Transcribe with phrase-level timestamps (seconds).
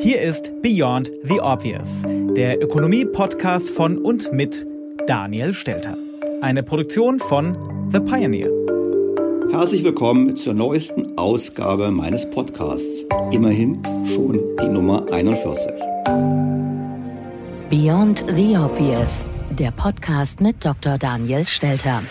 [0.00, 4.64] Hier ist Beyond the Obvious, der Ökonomie-Podcast von und mit
[5.08, 5.96] Daniel Stelter.
[6.40, 7.56] Eine Produktion von
[7.90, 8.48] The Pioneer.
[9.50, 13.04] Herzlich willkommen zur neuesten Ausgabe meines Podcasts.
[13.32, 15.68] Immerhin schon die Nummer 41.
[17.68, 19.26] Beyond the Obvious.
[19.50, 20.96] Der Podcast mit Dr.
[20.96, 22.02] Daniel Stelter.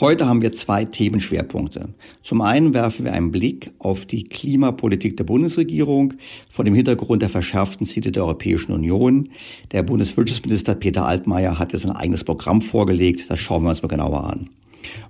[0.00, 1.90] Heute haben wir zwei Themenschwerpunkte.
[2.20, 6.14] Zum einen werfen wir einen Blick auf die Klimapolitik der Bundesregierung
[6.50, 9.28] vor dem Hintergrund der verschärften Ziele der Europäischen Union.
[9.70, 13.26] Der Bundeswirtschaftsminister Peter Altmaier hat jetzt ein eigenes Programm vorgelegt.
[13.30, 14.50] Das schauen wir uns mal genauer an.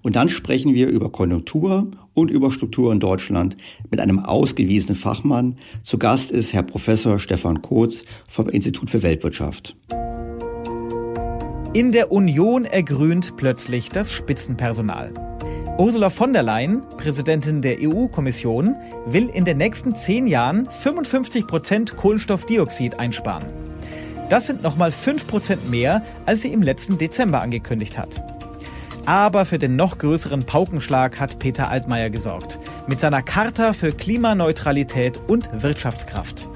[0.02, 3.56] Und dann sprechen wir über Konjunktur und über Struktur in Deutschland
[3.90, 5.56] mit einem ausgewiesenen Fachmann.
[5.82, 9.76] Zu Gast ist Herr Professor Stefan Kotz vom Institut für Weltwirtschaft.
[11.74, 15.12] In der Union ergrünt plötzlich das Spitzenpersonal.
[15.76, 18.76] Ursula von der Leyen, Präsidentin der EU-Kommission,
[19.06, 23.48] will in den nächsten zehn Jahren 55 Prozent Kohlenstoffdioxid einsparen.
[24.28, 28.22] Das sind nochmal 5 Prozent mehr, als sie im letzten Dezember angekündigt hat.
[29.04, 32.60] Aber für den noch größeren Paukenschlag hat Peter Altmaier gesorgt.
[32.86, 36.48] Mit seiner Charta für Klimaneutralität und Wirtschaftskraft.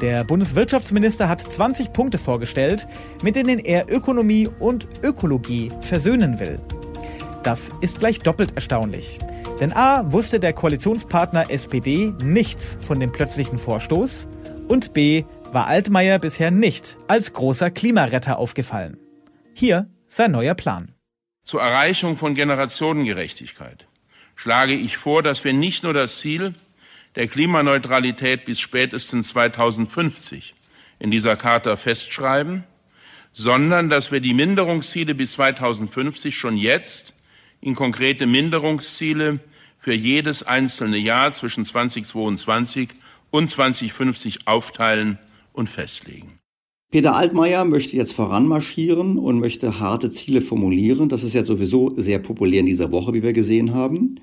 [0.00, 2.86] Der Bundeswirtschaftsminister hat 20 Punkte vorgestellt,
[3.22, 6.60] mit denen er Ökonomie und Ökologie versöhnen will.
[7.42, 9.18] Das ist gleich doppelt erstaunlich.
[9.60, 10.12] Denn a.
[10.12, 14.28] wusste der Koalitionspartner SPD nichts von dem plötzlichen Vorstoß
[14.68, 15.24] und b.
[15.50, 19.00] war Altmaier bisher nicht als großer Klimaretter aufgefallen.
[19.52, 20.94] Hier sein neuer Plan.
[21.42, 23.88] Zur Erreichung von Generationengerechtigkeit
[24.36, 26.54] schlage ich vor, dass wir nicht nur das Ziel
[27.18, 30.54] der Klimaneutralität bis spätestens 2050
[31.00, 32.62] in dieser Charta festschreiben,
[33.32, 37.16] sondern dass wir die Minderungsziele bis 2050 schon jetzt
[37.60, 39.40] in konkrete Minderungsziele
[39.80, 42.90] für jedes einzelne Jahr zwischen 2022
[43.30, 45.18] und 2050 aufteilen
[45.52, 46.38] und festlegen.
[46.92, 51.08] Peter Altmaier möchte jetzt voranmarschieren und möchte harte Ziele formulieren.
[51.08, 54.20] Das ist ja sowieso sehr populär in dieser Woche, wie wir gesehen haben.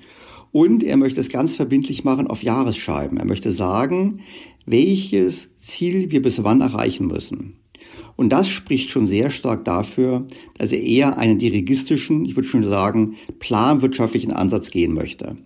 [0.52, 3.18] Und er möchte es ganz verbindlich machen auf Jahresscheiben.
[3.18, 4.20] Er möchte sagen,
[4.64, 7.56] welches Ziel wir bis wann erreichen müssen.
[8.16, 10.26] Und das spricht schon sehr stark dafür,
[10.56, 15.36] dass er eher einen dirigistischen, ich würde schon sagen, planwirtschaftlichen Ansatz gehen möchte.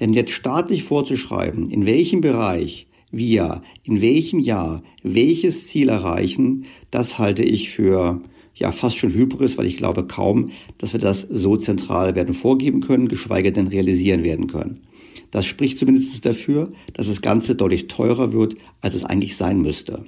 [0.00, 2.86] Denn jetzt staatlich vorzuschreiben, in welchem Bereich
[3.16, 8.20] wir in welchem Jahr welches Ziel erreichen, das halte ich für
[8.54, 12.80] ja fast schon Hybris, weil ich glaube kaum, dass wir das so zentral werden vorgeben
[12.80, 14.86] können, geschweige denn realisieren werden können.
[15.30, 20.04] Das spricht zumindest dafür, dass das Ganze deutlich teurer wird, als es eigentlich sein müsste.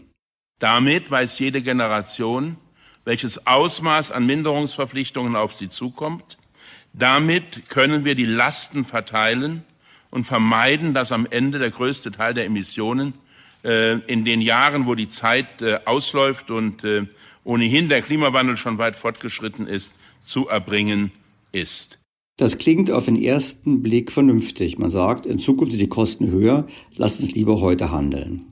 [0.61, 2.57] Damit weiß jede Generation,
[3.05, 6.39] welches Ausmaß an Minderungsverpflichtungen auf sie zukommt.
[6.93, 9.65] Damit können wir die Lasten verteilen
[10.11, 13.15] und vermeiden, dass am Ende der größte Teil der Emissionen
[13.65, 17.07] äh, in den Jahren, wo die Zeit äh, ausläuft und äh,
[17.47, 21.13] ohnehin der Klimawandel schon weit fortgeschritten ist, zu erbringen
[21.53, 22.01] ist.
[22.37, 24.79] Das klingt auf den ersten Blick vernünftig.
[24.79, 26.67] Man sagt, in Zukunft sind die Kosten höher,
[26.97, 28.45] lasst uns lieber heute handeln.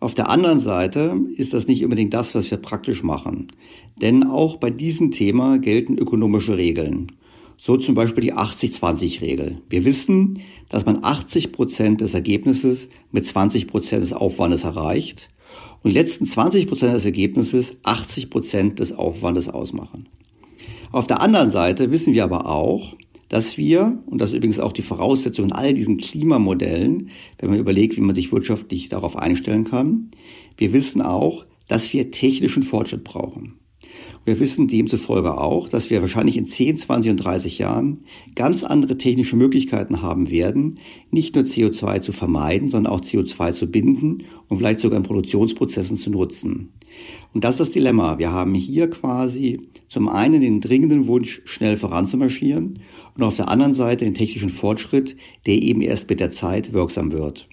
[0.00, 3.48] Auf der anderen Seite ist das nicht unbedingt das, was wir praktisch machen.
[4.00, 7.12] Denn auch bei diesem Thema gelten ökonomische Regeln.
[7.58, 9.62] So zum Beispiel die 80-20-Regel.
[9.68, 15.28] Wir wissen, dass man 80 Prozent des Ergebnisses mit 20 Prozent des Aufwandes erreicht
[15.86, 20.08] und die letzten 20 Prozent des Ergebnisses 80 Prozent des Aufwandes ausmachen.
[20.90, 22.96] Auf der anderen Seite wissen wir aber auch,
[23.28, 27.60] dass wir, und das ist übrigens auch die Voraussetzung in all diesen Klimamodellen, wenn man
[27.60, 30.10] überlegt, wie man sich wirtschaftlich darauf einstellen kann,
[30.56, 33.54] wir wissen auch, dass wir technischen Fortschritt brauchen.
[34.26, 38.00] Wir wissen demzufolge auch, dass wir wahrscheinlich in 10, 20 und 30 Jahren
[38.34, 40.80] ganz andere technische Möglichkeiten haben werden,
[41.12, 45.96] nicht nur CO2 zu vermeiden, sondern auch CO2 zu binden und vielleicht sogar in Produktionsprozessen
[45.96, 46.72] zu nutzen.
[47.34, 48.18] Und das ist das Dilemma.
[48.18, 52.80] Wir haben hier quasi zum einen den dringenden Wunsch, schnell voranzumarschieren
[53.16, 57.12] und auf der anderen Seite den technischen Fortschritt, der eben erst mit der Zeit wirksam
[57.12, 57.46] wird.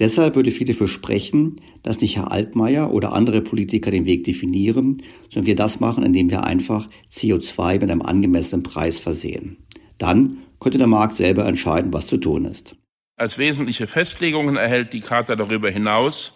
[0.00, 5.02] Deshalb würde viel dafür sprechen, dass nicht Herr Altmaier oder andere Politiker den Weg definieren,
[5.28, 9.58] sondern wir das machen, indem wir einfach CO2 mit einem angemessenen Preis versehen.
[9.98, 12.76] Dann könnte der Markt selber entscheiden, was zu tun ist.
[13.16, 16.32] Als wesentliche Festlegungen erhält die Charta darüber hinaus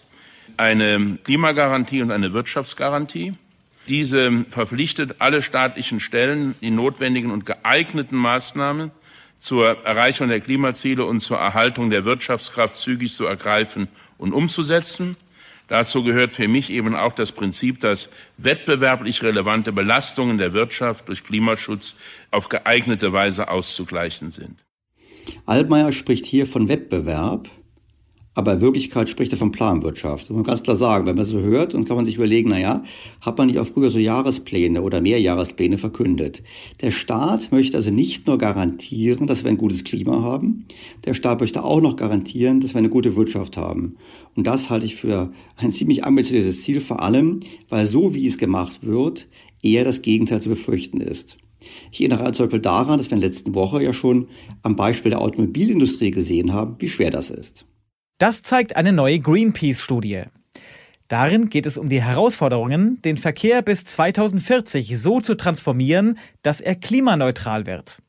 [0.59, 3.33] eine Klimagarantie und eine Wirtschaftsgarantie.
[3.89, 8.91] Diese verpflichtet alle staatlichen Stellen, die notwendigen und geeigneten Maßnahmen
[9.39, 13.89] zur Erreichung der Klimaziele und zur Erhaltung der Wirtschaftskraft zügig zu ergreifen
[14.19, 15.17] und umzusetzen.
[15.69, 21.25] Dazu gehört für mich eben auch das Prinzip, dass wettbewerblich relevante Belastungen der Wirtschaft durch
[21.25, 21.97] Klimaschutz
[22.31, 24.65] auf geeignete Weise auszugleichen sind.
[25.47, 27.49] Altmaier spricht hier von Wettbewerb.
[28.37, 30.25] Aber in Wirklichkeit spricht er von Planwirtschaft.
[30.25, 31.07] Das muss man ganz klar sagen.
[31.07, 32.83] Wenn man so hört, dann kann man sich überlegen, na ja,
[33.21, 36.43] hat man nicht auch früher so Jahrespläne oder Mehrjahrespläne verkündet?
[36.81, 40.67] Der Staat möchte also nicht nur garantieren, dass wir ein gutes Klima haben,
[41.05, 43.97] der Staat möchte auch noch garantieren, dass wir eine gute Wirtschaft haben.
[44.35, 48.37] Und das halte ich für ein ziemlich ambitioniertes Ziel, vor allem, weil so wie es
[48.37, 49.29] gemacht wird,
[49.63, 51.37] eher das Gegenteil zu befürchten ist.
[51.91, 54.27] Ich erinnere zum Beispiel daran, dass wir in der letzten Woche ja schon
[54.63, 57.65] am Beispiel der Automobilindustrie gesehen haben, wie schwer das ist.
[58.19, 60.23] Das zeigt eine neue Greenpeace-Studie.
[61.09, 66.77] Darin geht es um die Herausforderungen, den Verkehr bis 2040 so zu transformieren, dass er
[66.77, 68.01] klimaneutral wird.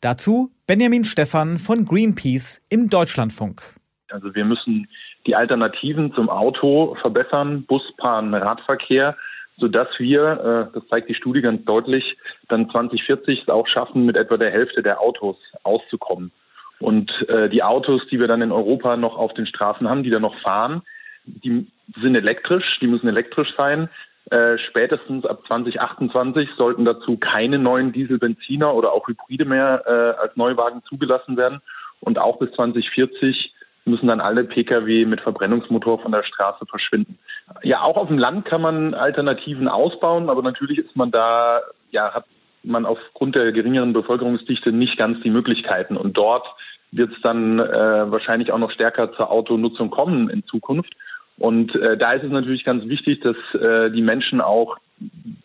[0.00, 3.74] Dazu Benjamin Stephan von Greenpeace im Deutschlandfunk.
[4.10, 4.88] Also wir müssen
[5.26, 9.16] die Alternativen zum Auto verbessern, Bus, Bahn, Radverkehr,
[9.56, 12.16] sodass wir, äh, das zeigt die Studie ganz deutlich,
[12.48, 16.32] dann 2040 es auch schaffen, mit etwa der Hälfte der Autos auszukommen.
[16.80, 20.10] Und äh, die Autos, die wir dann in Europa noch auf den Straßen haben, die
[20.10, 20.82] da noch fahren,
[21.24, 21.66] die
[22.00, 23.88] sind elektrisch, die müssen elektrisch sein.
[24.30, 30.36] Äh, spätestens ab 2028 sollten dazu keine neuen Diesel-Benziner oder auch Hybride mehr äh, als
[30.36, 31.60] Neuwagen zugelassen werden.
[32.00, 33.54] Und auch bis 2040
[33.86, 37.18] müssen dann alle Pkw mit Verbrennungsmotor von der Straße verschwinden.
[37.62, 42.12] Ja, auch auf dem Land kann man Alternativen ausbauen, aber natürlich ist man da, ja,
[42.12, 42.26] hat
[42.68, 45.96] man aufgrund der geringeren Bevölkerungsdichte nicht ganz die Möglichkeiten.
[45.96, 46.46] Und dort
[46.92, 50.94] wird es dann äh, wahrscheinlich auch noch stärker zur Autonutzung kommen in Zukunft.
[51.38, 54.76] Und äh, da ist es natürlich ganz wichtig, dass äh, die Menschen auch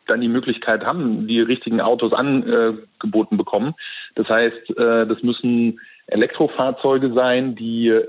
[0.07, 3.75] dann die Möglichkeit haben, die richtigen Autos angeboten bekommen.
[4.15, 8.05] Das heißt, äh, das müssen Elektrofahrzeuge sein, die äh,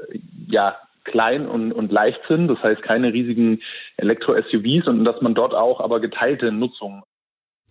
[0.48, 3.60] ja klein und, und leicht sind, das heißt keine riesigen
[3.98, 7.02] Elektro-SUVs und dass man dort auch aber geteilte Nutzung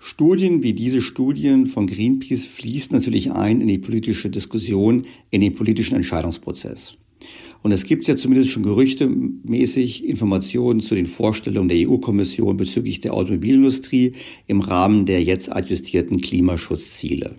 [0.05, 5.53] Studien wie diese Studien von Greenpeace fließen natürlich ein in die politische Diskussion, in den
[5.53, 6.97] politischen Entscheidungsprozess.
[7.61, 13.13] Und es gibt ja zumindest schon gerüchtemäßig Informationen zu den Vorstellungen der EU-Kommission bezüglich der
[13.13, 14.11] Automobilindustrie
[14.45, 17.35] im Rahmen der jetzt adjustierten Klimaschutzziele.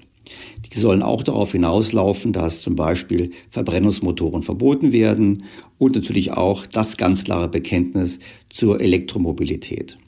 [0.72, 5.44] Die sollen auch darauf hinauslaufen, dass zum Beispiel Verbrennungsmotoren verboten werden
[5.76, 9.98] und natürlich auch das ganz klare Bekenntnis zur Elektromobilität.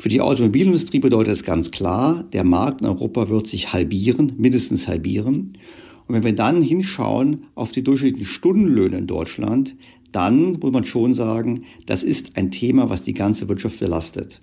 [0.00, 4.86] Für die Automobilindustrie bedeutet es ganz klar, der Markt in Europa wird sich halbieren, mindestens
[4.86, 5.58] halbieren.
[6.06, 9.74] Und wenn wir dann hinschauen auf die durchschnittlichen Stundenlöhne in Deutschland,
[10.12, 14.40] dann muss man schon sagen, das ist ein Thema, was die ganze Wirtschaft belastet.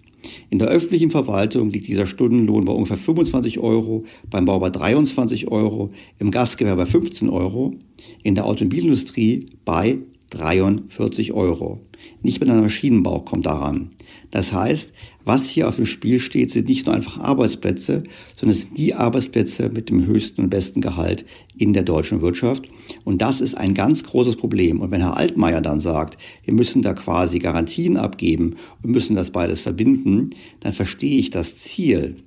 [0.50, 5.48] In der öffentlichen Verwaltung liegt dieser Stundenlohn bei ungefähr 25 Euro, beim Bau bei 23
[5.48, 7.76] Euro, im Gastgewerbe bei 15 Euro,
[8.24, 10.00] in der Automobilindustrie bei
[10.32, 11.80] 43 Euro.
[12.22, 13.92] Nicht mit einem Maschinenbau kommt daran.
[14.32, 14.92] Das heißt,
[15.26, 18.04] was hier auf dem Spiel steht, sind nicht nur einfach Arbeitsplätze,
[18.36, 21.26] sondern es sind die Arbeitsplätze mit dem höchsten und besten Gehalt
[21.58, 22.66] in der deutschen Wirtschaft.
[23.04, 24.80] Und das ist ein ganz großes Problem.
[24.80, 29.32] Und wenn Herr Altmaier dann sagt, wir müssen da quasi Garantien abgeben und müssen das
[29.32, 30.30] beides verbinden,
[30.60, 32.18] dann verstehe ich das Ziel.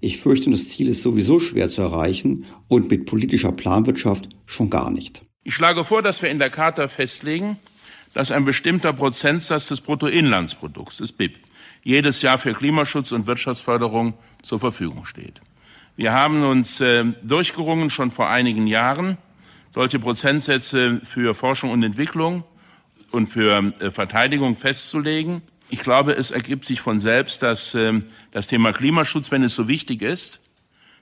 [0.00, 4.90] Ich fürchte, das Ziel ist sowieso schwer zu erreichen und mit politischer Planwirtschaft schon gar
[4.90, 5.22] nicht.
[5.44, 7.58] Ich schlage vor, dass wir in der Charta festlegen,
[8.12, 11.38] dass ein bestimmter Prozentsatz des Bruttoinlandsprodukts, des BIP,
[11.84, 15.40] jedes Jahr für Klimaschutz und Wirtschaftsförderung zur Verfügung steht.
[15.96, 19.18] Wir haben uns äh, durchgerungen, schon vor einigen Jahren,
[19.72, 22.42] solche Prozentsätze für Forschung und Entwicklung
[23.12, 25.42] und für äh, Verteidigung festzulegen.
[25.68, 28.00] Ich glaube, es ergibt sich von selbst, dass äh,
[28.32, 30.40] das Thema Klimaschutz, wenn es so wichtig ist,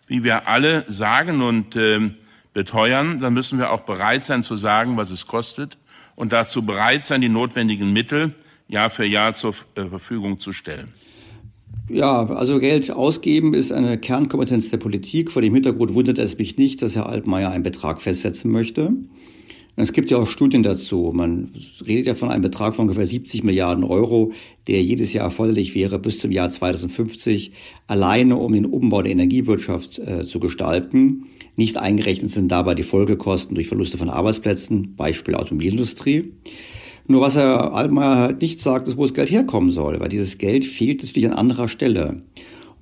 [0.09, 2.11] wie wir alle sagen und äh,
[2.53, 5.79] beteuern, dann müssen wir auch bereit sein zu sagen, was es kostet
[6.17, 8.35] und dazu bereit sein, die notwendigen Mittel
[8.73, 10.89] Jahr für Jahr zur äh, Verfügung zu stellen.
[11.89, 15.31] Ja, also Geld ausgeben ist eine Kernkompetenz der Politik.
[15.31, 18.93] Vor dem Hintergrund wundert es mich nicht, dass Herr Altmaier einen Betrag festsetzen möchte.
[19.77, 21.13] Es gibt ja auch Studien dazu.
[21.15, 21.51] Man
[21.87, 24.33] redet ja von einem Betrag von ungefähr 70 Milliarden Euro,
[24.69, 27.53] der jedes Jahr erforderlich wäre bis zum Jahr 2050,
[27.87, 31.27] alleine um den Umbau der Energiewirtschaft äh, zu gestalten.
[31.57, 36.33] Nicht eingerechnet sind dabei die Folgekosten durch Verluste von Arbeitsplätzen, Beispiel Automobilindustrie.
[37.07, 40.39] Nur was Herr Altmaier halt nicht sagt, ist, wo das Geld herkommen soll, weil dieses
[40.39, 42.23] Geld fehlt natürlich an anderer Stelle.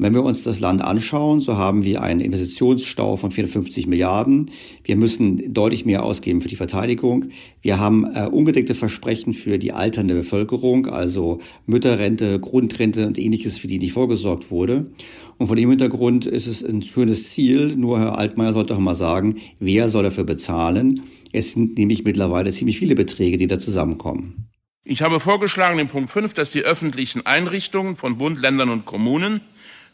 [0.03, 4.51] Wenn wir uns das Land anschauen, so haben wir einen Investitionsstau von 450 Milliarden.
[4.83, 7.27] Wir müssen deutlich mehr ausgeben für die Verteidigung.
[7.61, 13.67] Wir haben äh, ungedeckte Versprechen für die alternde Bevölkerung, also Mütterrente, Grundrente und ähnliches, für
[13.67, 14.91] die nicht vorgesorgt wurde.
[15.37, 17.77] Und vor dem Hintergrund ist es ein schönes Ziel.
[17.77, 21.03] Nur Herr Altmaier sollte auch mal sagen, wer soll dafür bezahlen?
[21.33, 24.49] Es sind nämlich mittlerweile ziemlich viele Beträge, die da zusammenkommen.
[24.83, 29.43] Ich habe vorgeschlagen in Punkt 5, dass die öffentlichen Einrichtungen von Bund, Ländern und Kommunen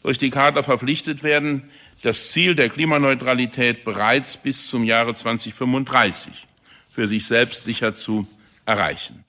[0.03, 1.63] durch die Charta verpflichtet werden,
[2.01, 6.47] das Ziel der Klimaneutralität bereits bis zum Jahre 2035
[6.89, 8.27] für sich selbst sicher zu
[8.65, 9.23] erreichen.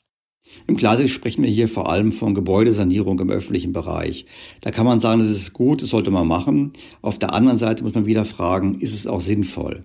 [0.66, 4.26] Im Klartext sprechen wir hier vor allem von Gebäudesanierung im öffentlichen Bereich.
[4.60, 6.72] Da kann man sagen, das ist gut, das sollte man machen.
[7.02, 9.84] Auf der anderen Seite muss man wieder fragen, ist es auch sinnvoll?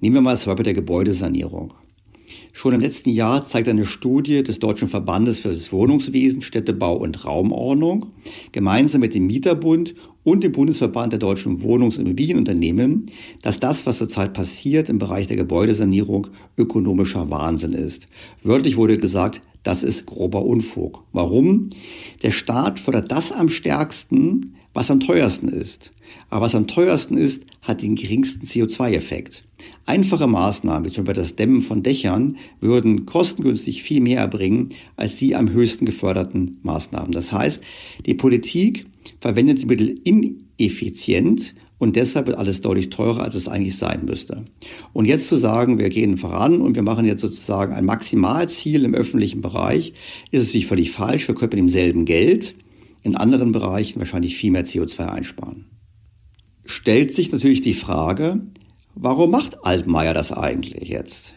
[0.00, 1.74] Nehmen wir mal das Beispiel der Gebäudesanierung.
[2.52, 7.24] Schon im letzten Jahr zeigt eine Studie des Deutschen Verbandes für das Wohnungswesen, Städtebau und
[7.24, 8.06] Raumordnung
[8.52, 13.06] gemeinsam mit dem Mieterbund und dem Bundesverband der deutschen Wohnungs- und Immobilienunternehmen,
[13.42, 18.08] dass das, was zurzeit passiert im Bereich der Gebäudesanierung, ökonomischer Wahnsinn ist.
[18.42, 21.04] Wörtlich wurde gesagt, das ist grober Unfug.
[21.12, 21.70] Warum?
[22.22, 25.92] Der Staat fördert das am stärksten, was am teuersten ist.
[26.28, 29.42] Aber was am teuersten ist, hat den geringsten CO2-Effekt.
[29.86, 35.16] Einfache Maßnahmen, wie zum Beispiel das Dämmen von Dächern, würden kostengünstig viel mehr erbringen als
[35.16, 37.12] die am höchsten geförderten Maßnahmen.
[37.12, 37.62] Das heißt,
[38.06, 38.86] die Politik
[39.20, 44.44] verwendet die Mittel ineffizient und deshalb wird alles deutlich teurer, als es eigentlich sein müsste.
[44.92, 48.94] Und jetzt zu sagen, wir gehen voran und wir machen jetzt sozusagen ein Maximalziel im
[48.94, 49.94] öffentlichen Bereich,
[50.30, 51.26] ist natürlich völlig falsch.
[51.26, 52.54] Wir können mit demselben Geld
[53.02, 55.64] in anderen Bereichen wahrscheinlich viel mehr CO2 einsparen.
[56.64, 58.40] Stellt sich natürlich die Frage,
[58.94, 61.34] warum macht Altmaier das eigentlich jetzt?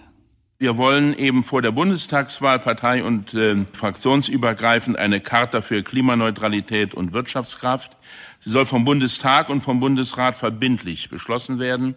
[0.59, 7.11] Wir wollen eben vor der Bundestagswahl partei- und äh, fraktionsübergreifend eine Charta für Klimaneutralität und
[7.11, 7.97] Wirtschaftskraft.
[8.39, 11.95] Sie soll vom Bundestag und vom Bundesrat verbindlich beschlossen werden.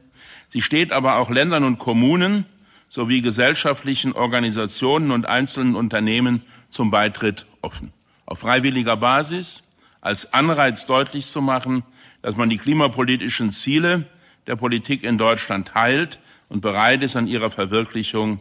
[0.49, 2.47] Sie steht aber auch Ländern und Kommunen
[2.89, 7.93] sowie gesellschaftlichen Organisationen und einzelnen Unternehmen zum Beitritt offen
[8.27, 9.63] auf freiwilliger Basis
[10.01, 11.85] als Anreiz deutlich zu machen,
[12.23, 14.07] dass man die klimapolitischen Ziele
[14.47, 18.41] der Politik in Deutschland teilt und bereit ist, an ihrer Verwirklichung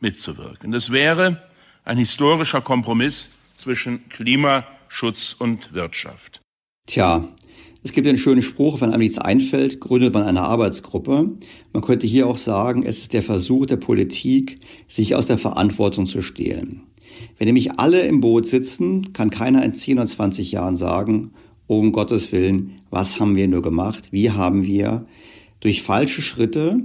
[0.00, 0.72] mitzuwirken.
[0.72, 1.42] Das wäre
[1.84, 6.40] ein historischer Kompromiss zwischen Klimaschutz und Wirtschaft.
[6.86, 7.28] Tja,
[7.84, 11.32] es gibt einen schönen Spruch, wenn einem nichts einfällt, gründet man eine Arbeitsgruppe.
[11.72, 16.06] Man könnte hier auch sagen, es ist der Versuch der Politik, sich aus der Verantwortung
[16.06, 16.82] zu stehlen.
[17.38, 21.32] Wenn nämlich alle im Boot sitzen, kann keiner in 10 oder 20 Jahren sagen,
[21.78, 24.08] um Gottes Willen, was haben wir nur gemacht?
[24.10, 25.06] Wie haben wir
[25.60, 26.80] durch falsche Schritte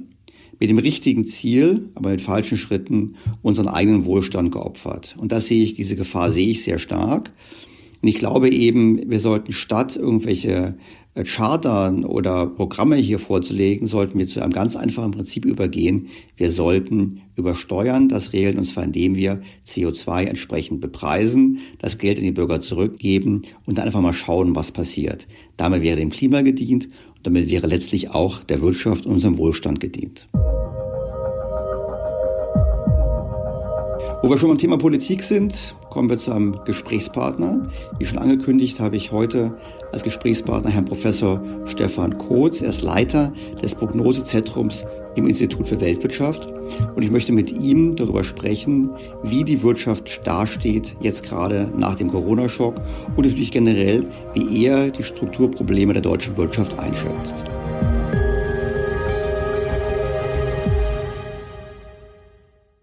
[0.60, 5.16] mit dem richtigen Ziel, aber mit falschen Schritten unseren eigenen Wohlstand geopfert?
[5.20, 7.32] Und das sehe ich, diese Gefahr sehe ich sehr stark.
[8.02, 10.76] Und ich glaube eben, wir sollten statt irgendwelche
[11.24, 16.10] Chartern oder Programme hier vorzulegen, sollten wir zu einem ganz einfachen Prinzip übergehen.
[16.36, 22.24] Wir sollten übersteuern das regeln, und zwar indem wir CO2 entsprechend bepreisen, das Geld an
[22.24, 25.28] die Bürger zurückgeben und dann einfach mal schauen, was passiert.
[25.56, 29.80] Damit wäre dem Klima gedient und damit wäre letztlich auch der Wirtschaft und unserem Wohlstand
[29.80, 30.28] gedient.
[34.24, 37.70] Wo wir schon beim Thema Politik sind, kommen wir zu einem Gesprächspartner.
[38.00, 39.58] Wie schon angekündigt, habe ich heute
[39.92, 42.62] als Gesprächspartner Herrn Professor Stefan Kotz.
[42.62, 46.46] Er ist Leiter des Prognosezentrums im Institut für Weltwirtschaft.
[46.96, 48.92] Und ich möchte mit ihm darüber sprechen,
[49.24, 52.76] wie die Wirtschaft dasteht, jetzt gerade nach dem Corona-Schock
[53.16, 57.44] und natürlich generell, wie er die Strukturprobleme der deutschen Wirtschaft einschätzt.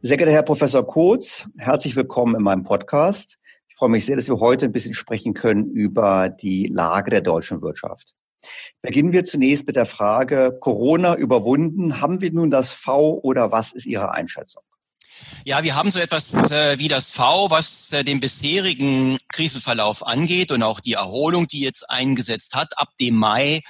[0.00, 3.38] Sehr geehrter Herr Professor Kotz, herzlich willkommen in meinem Podcast.
[3.74, 7.22] Ich freue mich sehr, dass wir heute ein bisschen sprechen können über die Lage der
[7.22, 8.14] deutschen Wirtschaft.
[8.82, 13.72] Beginnen wir zunächst mit der Frage, Corona überwunden, haben wir nun das V oder was
[13.72, 14.62] ist Ihre Einschätzung?
[15.44, 20.52] Ja, wir haben so etwas äh, wie das V, was äh, den bisherigen Krisenverlauf angeht
[20.52, 22.78] und auch die Erholung, die jetzt eingesetzt hat.
[22.78, 23.60] Ab dem Mai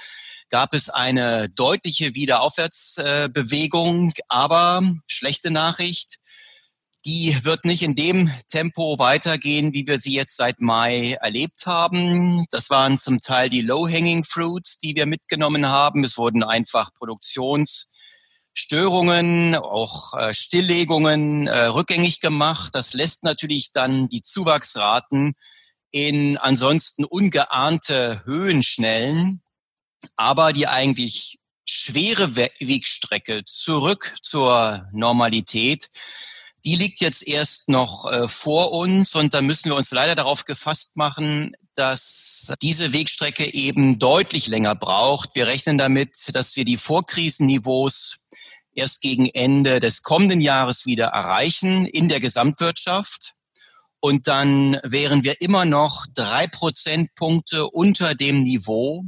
[0.51, 6.19] gab es eine deutliche Wiederaufwärtsbewegung, aber schlechte Nachricht
[7.05, 12.43] die wird nicht in dem Tempo weitergehen, wie wir sie jetzt seit Mai erlebt haben.
[12.49, 16.03] Das waren zum Teil die Low-Hanging Fruits, die wir mitgenommen haben.
[16.03, 22.71] Es wurden einfach Produktionsstörungen, auch äh, Stilllegungen äh, rückgängig gemacht.
[22.73, 25.35] Das lässt natürlich dann die Zuwachsraten
[25.91, 29.43] in ansonsten ungeahnte Höhen schnellen.
[30.15, 35.89] Aber die eigentlich schwere Wegstrecke zurück zur Normalität,
[36.65, 40.45] die liegt jetzt erst noch äh, vor uns und da müssen wir uns leider darauf
[40.45, 45.35] gefasst machen, dass diese Wegstrecke eben deutlich länger braucht.
[45.35, 48.25] Wir rechnen damit, dass wir die Vorkrisenniveaus
[48.73, 53.33] erst gegen Ende des kommenden Jahres wieder erreichen in der Gesamtwirtschaft.
[53.99, 59.03] Und dann wären wir immer noch drei Prozentpunkte unter dem Niveau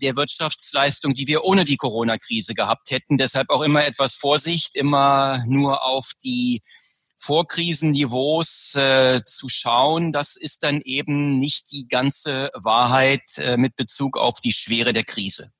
[0.00, 3.16] der Wirtschaftsleistung, die wir ohne die Corona-Krise gehabt hätten.
[3.16, 6.62] Deshalb auch immer etwas Vorsicht, immer nur auf die
[7.16, 10.12] Vorkrisenniveaus äh, zu schauen.
[10.12, 15.04] Das ist dann eben nicht die ganze Wahrheit äh, mit Bezug auf die Schwere der
[15.04, 15.50] Krise.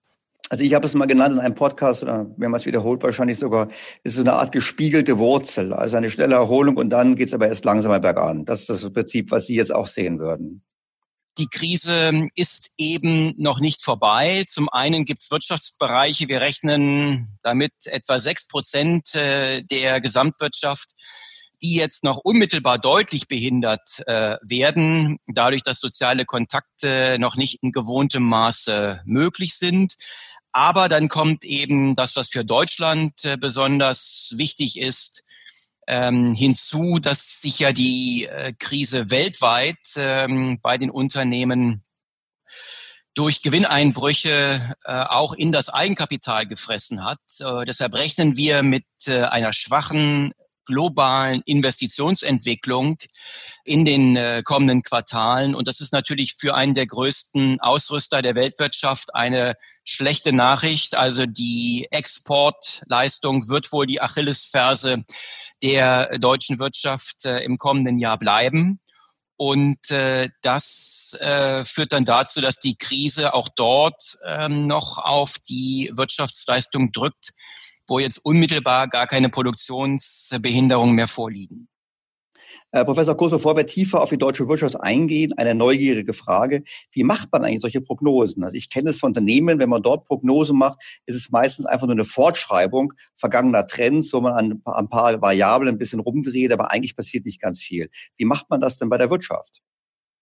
[0.50, 3.68] Also ich habe es mal genannt in einem Podcast oder mehrmals wiederholt wahrscheinlich sogar,
[4.02, 7.48] ist so eine Art gespiegelte Wurzel, also eine schnelle Erholung und dann geht es aber
[7.48, 8.44] erst langsamer bergan.
[8.44, 10.62] Das ist das Prinzip, was Sie jetzt auch sehen würden
[11.38, 14.44] die Krise ist eben noch nicht vorbei.
[14.46, 20.92] Zum einen gibt es Wirtschaftsbereiche, wir rechnen damit etwa sechs Prozent äh, der Gesamtwirtschaft,
[21.62, 27.72] die jetzt noch unmittelbar deutlich behindert äh, werden, dadurch, dass soziale Kontakte noch nicht in
[27.72, 29.94] gewohntem Maße möglich sind.
[30.52, 35.24] Aber dann kommt eben das, was für Deutschland äh, besonders wichtig ist,
[35.86, 41.84] ähm, hinzu, dass sich ja die äh, Krise weltweit ähm, bei den Unternehmen
[43.14, 47.20] durch Gewinneinbrüche äh, auch in das Eigenkapital gefressen hat.
[47.40, 50.32] Äh, deshalb rechnen wir mit äh, einer schwachen
[50.66, 52.96] globalen Investitionsentwicklung
[53.64, 55.54] in den äh, kommenden Quartalen.
[55.54, 60.96] Und das ist natürlich für einen der größten Ausrüster der Weltwirtschaft eine schlechte Nachricht.
[60.96, 65.04] Also die Exportleistung wird wohl die Achillesferse
[65.64, 68.80] der deutschen Wirtschaft äh, im kommenden Jahr bleiben.
[69.36, 75.38] Und äh, das äh, führt dann dazu, dass die Krise auch dort ähm, noch auf
[75.38, 77.30] die Wirtschaftsleistung drückt,
[77.88, 81.68] wo jetzt unmittelbar gar keine Produktionsbehinderungen mehr vorliegen.
[82.74, 86.64] Äh, Professor Kurs, bevor wir tiefer auf die deutsche Wirtschaft eingehen, eine neugierige Frage.
[86.90, 88.42] Wie macht man eigentlich solche Prognosen?
[88.42, 91.86] Also ich kenne es von Unternehmen, wenn man dort Prognosen macht, ist es meistens einfach
[91.86, 96.72] nur eine Fortschreibung vergangener Trends, wo man an ein paar Variablen ein bisschen rumdreht, aber
[96.72, 97.90] eigentlich passiert nicht ganz viel.
[98.16, 99.62] Wie macht man das denn bei der Wirtschaft?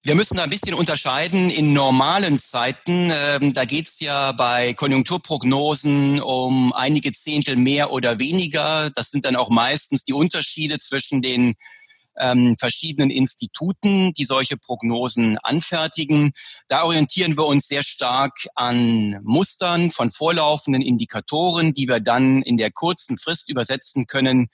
[0.04, 1.48] Wir müssen da ein bisschen unterscheiden.
[1.48, 8.90] In normalen Zeiten, ähm, da geht's ja bei Konjunkturprognosen um einige Zehntel mehr oder weniger.
[8.94, 11.54] Das sind dann auch meistens die Unterschiede zwischen den
[12.18, 16.32] ähm, verschiedenen Instituten, die solche Prognosen anfertigen.
[16.68, 22.56] Da orientieren wir uns sehr stark an Mustern von vorlaufenden Indikatoren, die wir dann in
[22.56, 24.48] der kurzen Frist übersetzen können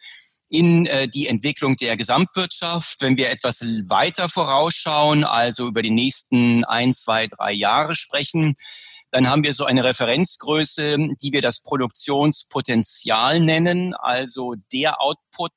[0.51, 3.01] in äh, die Entwicklung der Gesamtwirtschaft.
[3.01, 8.55] Wenn wir etwas weiter vorausschauen, also über die nächsten ein, zwei, drei Jahre sprechen,
[9.11, 15.53] dann haben wir so eine Referenzgröße, die wir das Produktionspotenzial nennen, also der Output,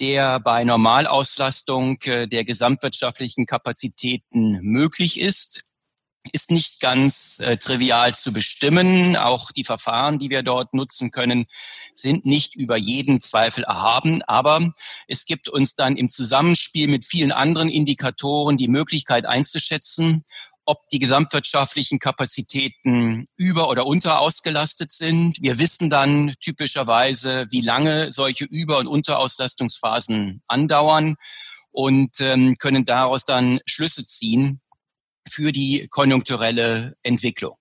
[0.00, 5.64] der bei Normalauslastung äh, der gesamtwirtschaftlichen Kapazitäten möglich ist
[6.32, 9.16] ist nicht ganz äh, trivial zu bestimmen.
[9.16, 11.46] Auch die Verfahren, die wir dort nutzen können,
[11.94, 14.22] sind nicht über jeden Zweifel erhaben.
[14.22, 14.72] Aber
[15.08, 20.24] es gibt uns dann im Zusammenspiel mit vielen anderen Indikatoren die Möglichkeit einzuschätzen,
[20.64, 25.38] ob die gesamtwirtschaftlichen Kapazitäten über- oder unterausgelastet sind.
[25.40, 31.16] Wir wissen dann typischerweise, wie lange solche Über- und Unterauslastungsphasen andauern
[31.72, 34.60] und ähm, können daraus dann Schlüsse ziehen
[35.28, 37.56] für die konjunkturelle Entwicklung.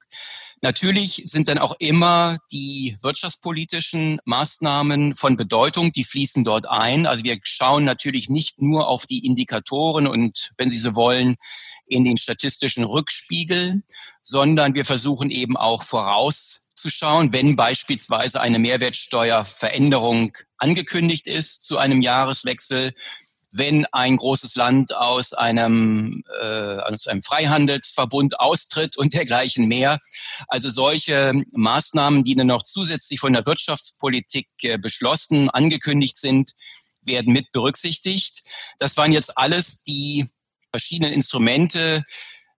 [0.62, 7.06] Natürlich sind dann auch immer die wirtschaftspolitischen Maßnahmen von Bedeutung, die fließen dort ein.
[7.06, 11.36] Also wir schauen natürlich nicht nur auf die Indikatoren und, wenn Sie so wollen,
[11.90, 13.82] in den statistischen Rückspiegel,
[14.22, 22.94] sondern wir versuchen eben auch vorauszuschauen, wenn beispielsweise eine Mehrwertsteuerveränderung angekündigt ist zu einem Jahreswechsel,
[23.52, 29.98] wenn ein großes Land aus einem, äh, aus einem Freihandelsverbund austritt und dergleichen mehr.
[30.48, 36.52] Also solche Maßnahmen, die dann noch zusätzlich von der Wirtschaftspolitik äh, beschlossen, angekündigt sind,
[37.02, 38.42] werden mit berücksichtigt.
[38.78, 40.30] Das waren jetzt alles die
[40.72, 42.04] verschiedenen Instrumente,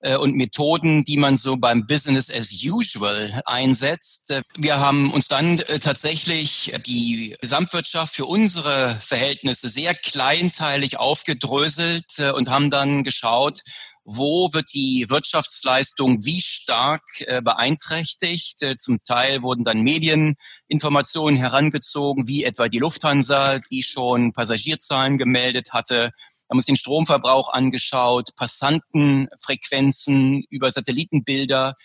[0.01, 4.33] äh, und Methoden, die man so beim Business as usual einsetzt.
[4.57, 12.31] Wir haben uns dann äh, tatsächlich die Gesamtwirtschaft für unsere Verhältnisse sehr kleinteilig aufgedröselt äh,
[12.31, 13.59] und haben dann geschaut,
[14.03, 17.03] wo wird die Wirtschaftsleistung wie stark
[17.43, 18.57] beeinträchtigt.
[18.79, 26.09] Zum Teil wurden dann Medieninformationen herangezogen, wie etwa die Lufthansa, die schon Passagierzahlen gemeldet hatte
[26.51, 31.75] haben uns den Stromverbrauch angeschaut, Passantenfrequenzen über Satellitenbilder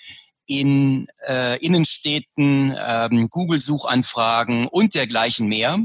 [0.46, 5.78] in äh, Innenstädten, ähm, Google-Suchanfragen und dergleichen mehr,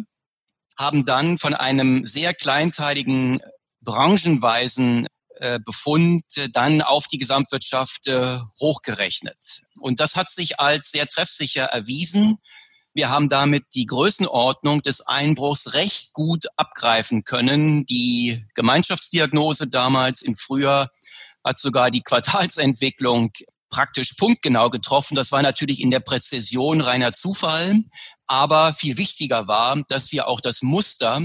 [0.78, 3.40] haben dann von einem sehr kleinteiligen,
[3.82, 9.62] branchenweisen äh, Befund dann auf die Gesamtwirtschaft äh, hochgerechnet.
[9.80, 12.38] Und das hat sich als sehr treffsicher erwiesen.
[12.94, 17.86] Wir haben damit die Größenordnung des Einbruchs recht gut abgreifen können.
[17.86, 20.90] Die Gemeinschaftsdiagnose damals im Frühjahr
[21.44, 23.32] hat sogar die Quartalsentwicklung
[23.70, 25.16] praktisch punktgenau getroffen.
[25.16, 27.80] Das war natürlich in der Präzision reiner Zufall.
[28.28, 31.22] Aber viel wichtiger war, dass wir auch das Muster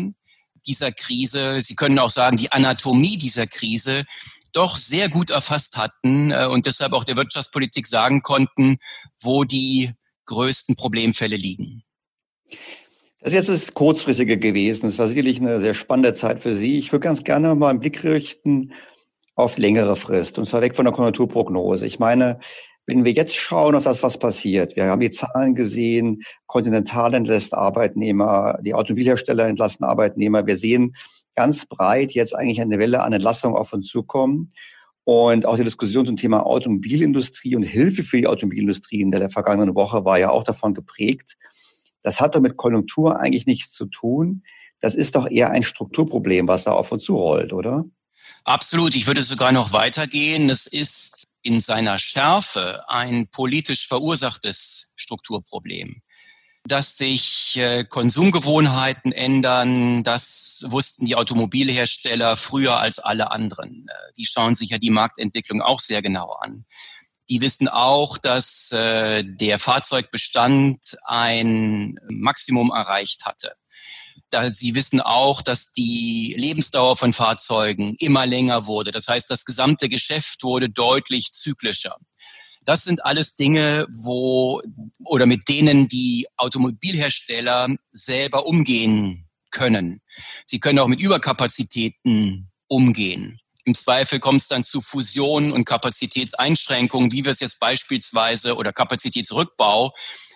[0.67, 4.05] dieser Krise, Sie können auch sagen, die Anatomie dieser Krise
[4.53, 8.79] doch sehr gut erfasst hatten äh, und deshalb auch der Wirtschaftspolitik sagen konnten,
[9.21, 9.93] wo die
[10.27, 11.83] größten Problemfälle liegen?
[13.21, 14.87] Das ist jetzt das Kurzfristige gewesen.
[14.87, 16.79] Es war sicherlich eine sehr spannende Zeit für Sie.
[16.79, 18.73] Ich würde ganz gerne mal einen Blick richten
[19.35, 21.87] auf längere Frist und zwar weg von der Konjunkturprognose.
[21.87, 22.39] Ich meine,
[22.87, 27.53] wenn wir jetzt schauen auf das, was passiert, wir haben die Zahlen gesehen, Continental entlässt
[27.53, 30.47] Arbeitnehmer, die Automobilhersteller entlassen Arbeitnehmer.
[30.47, 30.95] Wir sehen
[31.35, 34.53] ganz breit jetzt eigentlich eine Welle an Entlassung auf uns zukommen.
[35.09, 39.77] Und auch die Diskussion zum Thema Automobilindustrie und Hilfe für die Automobilindustrie in der vergangenen
[39.77, 41.37] Woche war ja auch davon geprägt.
[42.03, 44.43] Das hat doch mit Konjunktur eigentlich nichts zu tun.
[44.81, 47.85] Das ist doch eher ein Strukturproblem, was da auf uns zurollt, oder?
[48.43, 48.97] Absolut.
[48.97, 50.51] Ich würde sogar noch weitergehen.
[50.51, 56.03] Es ist in seiner Schärfe ein politisch verursachtes Strukturproblem
[56.67, 60.03] dass sich äh, Konsumgewohnheiten ändern.
[60.03, 63.87] Das wussten die Automobilhersteller früher als alle anderen.
[63.89, 66.65] Äh, die schauen sich ja die Marktentwicklung auch sehr genau an.
[67.29, 73.55] Die wissen auch, dass äh, der Fahrzeugbestand ein Maximum erreicht hatte.
[74.51, 78.91] Sie wissen auch, dass die Lebensdauer von Fahrzeugen immer länger wurde.
[78.91, 81.97] Das heißt, das gesamte Geschäft wurde deutlich zyklischer.
[82.67, 84.61] Das sind alles Dinge, wo
[85.05, 90.03] oder mit denen die Automobilhersteller selber umgehen können.
[90.47, 93.39] Sie können auch mit Überkapazitäten umgehen.
[93.65, 98.73] Im Zweifel kommt es dann zu Fusionen und Kapazitätseinschränkungen, wie wir es jetzt beispielsweise oder
[98.73, 99.93] Kapazitätsrückbau,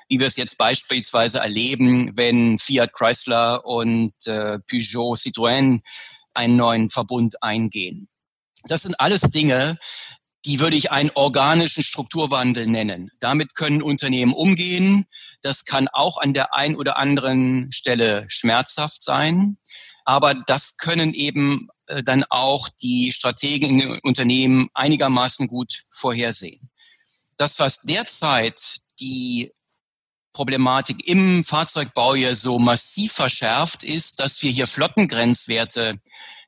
[0.09, 5.81] wie wir es jetzt beispielsweise erleben, wenn Fiat Chrysler und äh, Peugeot Citroën
[6.35, 8.09] einen neuen Verbund eingehen.
[8.64, 9.79] Das sind alles Dinge,
[10.44, 13.11] die würde ich einen organischen Strukturwandel nennen.
[13.20, 15.07] Damit können Unternehmen umgehen.
[15.42, 19.59] Das kann auch an der einen oder anderen Stelle schmerzhaft sein.
[20.05, 26.70] Aber das können eben äh, dann auch die Strategen in den Unternehmen einigermaßen gut vorhersehen.
[27.37, 29.53] Das, was derzeit die
[30.33, 36.00] Problematik im Fahrzeugbau ja so massiv verschärft, ist, dass wir hier Flottengrenzwerte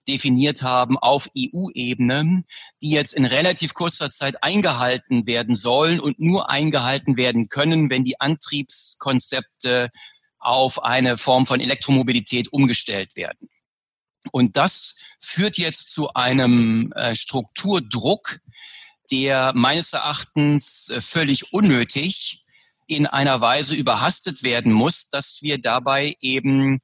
[0.09, 2.45] definiert haben auf EU-Ebene,
[2.83, 8.05] die jetzt in relativ kurzer Zeit eingehalten werden sollen und nur eingehalten werden können, wenn
[8.05, 9.91] die Antriebskonzepte
[10.39, 13.49] auf eine Form von Elektromobilität umgestellt werden.
[14.31, 18.41] Und das führt jetzt zu einem äh, Strukturdruck,
[19.11, 22.45] der meines Erachtens äh, völlig unnötig
[22.87, 26.81] in einer Weise überhastet werden muss, dass wir dabei eben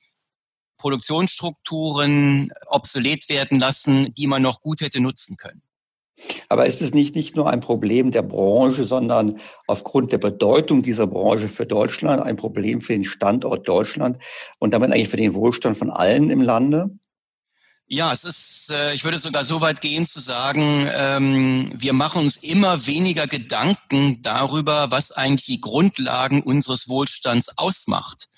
[0.78, 5.62] Produktionsstrukturen obsolet werden lassen, die man noch gut hätte nutzen können.
[6.48, 11.06] Aber ist es nicht, nicht nur ein Problem der Branche, sondern aufgrund der Bedeutung dieser
[11.06, 14.18] Branche für Deutschland ein Problem für den Standort Deutschland
[14.58, 16.90] und damit eigentlich für den Wohlstand von allen im Lande?
[17.90, 22.22] Ja, es ist, äh, ich würde sogar so weit gehen zu sagen, ähm, wir machen
[22.22, 28.28] uns immer weniger Gedanken darüber, was eigentlich die Grundlagen unseres Wohlstands ausmacht.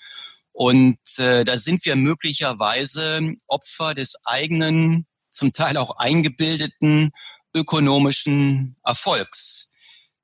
[0.61, 7.09] Und äh, da sind wir möglicherweise Opfer des eigenen, zum Teil auch eingebildeten
[7.55, 9.75] ökonomischen Erfolgs.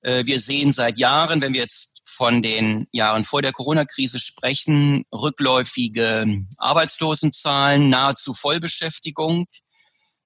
[0.01, 5.05] Äh, wir sehen seit Jahren, wenn wir jetzt von den Jahren vor der Corona-Krise sprechen,
[5.11, 9.47] rückläufige Arbeitslosenzahlen, nahezu Vollbeschäftigung.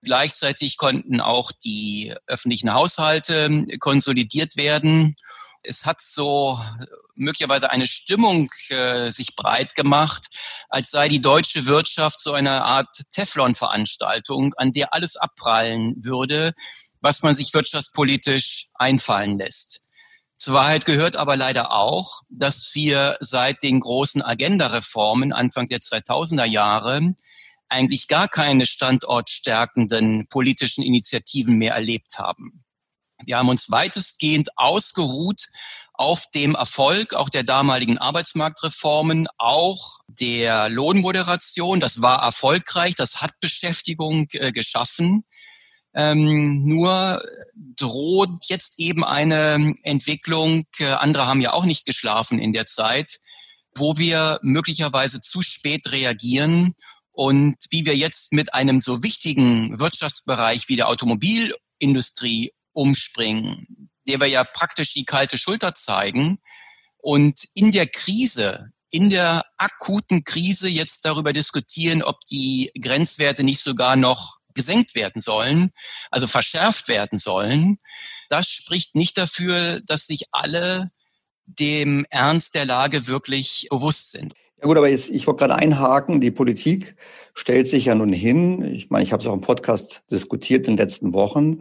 [0.01, 5.15] Gleichzeitig konnten auch die öffentlichen Haushalte konsolidiert werden.
[5.63, 6.59] Es hat so
[7.15, 10.27] möglicherweise eine Stimmung äh, sich breit gemacht,
[10.69, 16.53] als sei die deutsche Wirtschaft so eine Art Teflon-Veranstaltung, an der alles abprallen würde,
[17.01, 19.81] was man sich wirtschaftspolitisch einfallen lässt.
[20.37, 26.45] Zur Wahrheit gehört aber leider auch, dass wir seit den großen Agenda-Reformen Anfang der 2000er
[26.45, 27.13] Jahre
[27.69, 32.63] eigentlich gar keine standortstärkenden politischen Initiativen mehr erlebt haben.
[33.25, 35.45] Wir haben uns weitestgehend ausgeruht
[36.01, 41.79] auf dem Erfolg auch der damaligen Arbeitsmarktreformen, auch der Lohnmoderation.
[41.79, 45.23] Das war erfolgreich, das hat Beschäftigung äh, geschaffen.
[45.93, 47.21] Ähm, nur
[47.75, 53.19] droht jetzt eben eine Entwicklung, äh, andere haben ja auch nicht geschlafen in der Zeit,
[53.75, 56.73] wo wir möglicherweise zu spät reagieren
[57.11, 64.27] und wie wir jetzt mit einem so wichtigen Wirtschaftsbereich wie der Automobilindustrie umspringen, der wir
[64.27, 66.39] ja praktisch die kalte Schulter zeigen
[66.97, 73.61] und in der Krise, in der akuten Krise jetzt darüber diskutieren, ob die Grenzwerte nicht
[73.61, 75.71] sogar noch gesenkt werden sollen,
[76.09, 77.77] also verschärft werden sollen,
[78.29, 80.91] das spricht nicht dafür, dass sich alle
[81.45, 84.33] dem Ernst der Lage wirklich bewusst sind.
[84.61, 86.95] Ja gut, aber jetzt, ich wollte gerade einhaken, die Politik
[87.33, 90.75] stellt sich ja nun hin, ich meine, ich habe es auch im Podcast diskutiert in
[90.75, 91.59] den letzten Wochen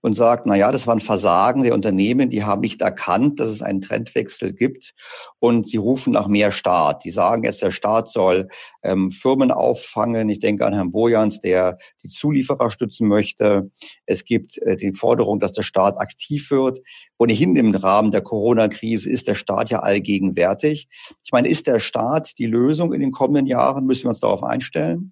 [0.00, 3.48] und sagt, na ja, das war ein Versagen der Unternehmen, die haben nicht erkannt, dass
[3.48, 4.94] es einen Trendwechsel gibt
[5.38, 7.04] und sie rufen nach mehr Staat.
[7.04, 8.48] Die sagen jetzt, der Staat soll
[8.82, 10.28] ähm, Firmen auffangen.
[10.28, 13.70] Ich denke an Herrn Bojans, der die Zulieferer stützen möchte.
[14.06, 16.80] Es gibt äh, die Forderung, dass der Staat aktiv wird.
[17.18, 20.88] Ohnehin im Rahmen der Corona-Krise ist der Staat ja allgegenwärtig.
[21.24, 23.86] Ich meine, ist der Staat die Lösung in den kommenden Jahren?
[23.86, 25.07] Müssen wir uns darauf einstellen?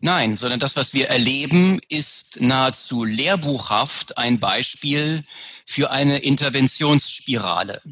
[0.00, 5.24] Nein, sondern das, was wir erleben, ist nahezu lehrbuchhaft ein Beispiel
[5.66, 7.82] für eine Interventionsspirale.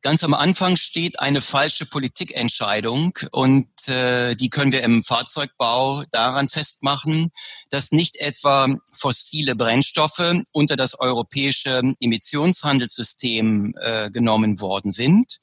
[0.00, 6.48] Ganz am Anfang steht eine falsche Politikentscheidung und äh, die können wir im Fahrzeugbau daran
[6.48, 7.30] festmachen,
[7.70, 15.38] dass nicht etwa fossile Brennstoffe unter das europäische Emissionshandelssystem äh, genommen worden sind,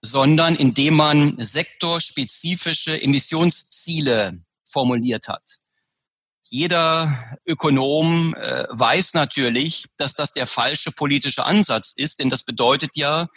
[0.00, 4.43] sondern indem man sektorspezifische Emissionsziele
[4.74, 5.58] formuliert hat.
[6.46, 12.90] Jeder Ökonom äh, weiß natürlich, dass das der falsche politische Ansatz ist, denn das bedeutet
[12.96, 13.28] ja,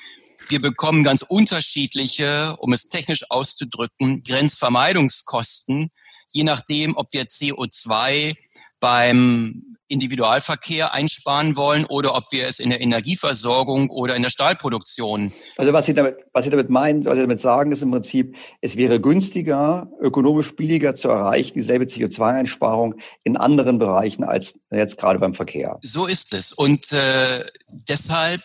[0.50, 5.90] wir bekommen ganz unterschiedliche, um es technisch auszudrücken, Grenzvermeidungskosten,
[6.30, 8.36] je nachdem, ob wir CO2
[8.80, 15.32] beim Individualverkehr einsparen wollen oder ob wir es in der Energieversorgung oder in der Stahlproduktion.
[15.58, 18.36] Also was Sie damit, was Sie damit meinen, was Sie damit sagen, ist im Prinzip,
[18.62, 25.20] es wäre günstiger, ökonomisch billiger zu erreichen, dieselbe CO2-Einsparung in anderen Bereichen als jetzt gerade
[25.20, 25.80] beim Verkehr.
[25.82, 26.52] So ist es.
[26.52, 28.42] Und äh, deshalb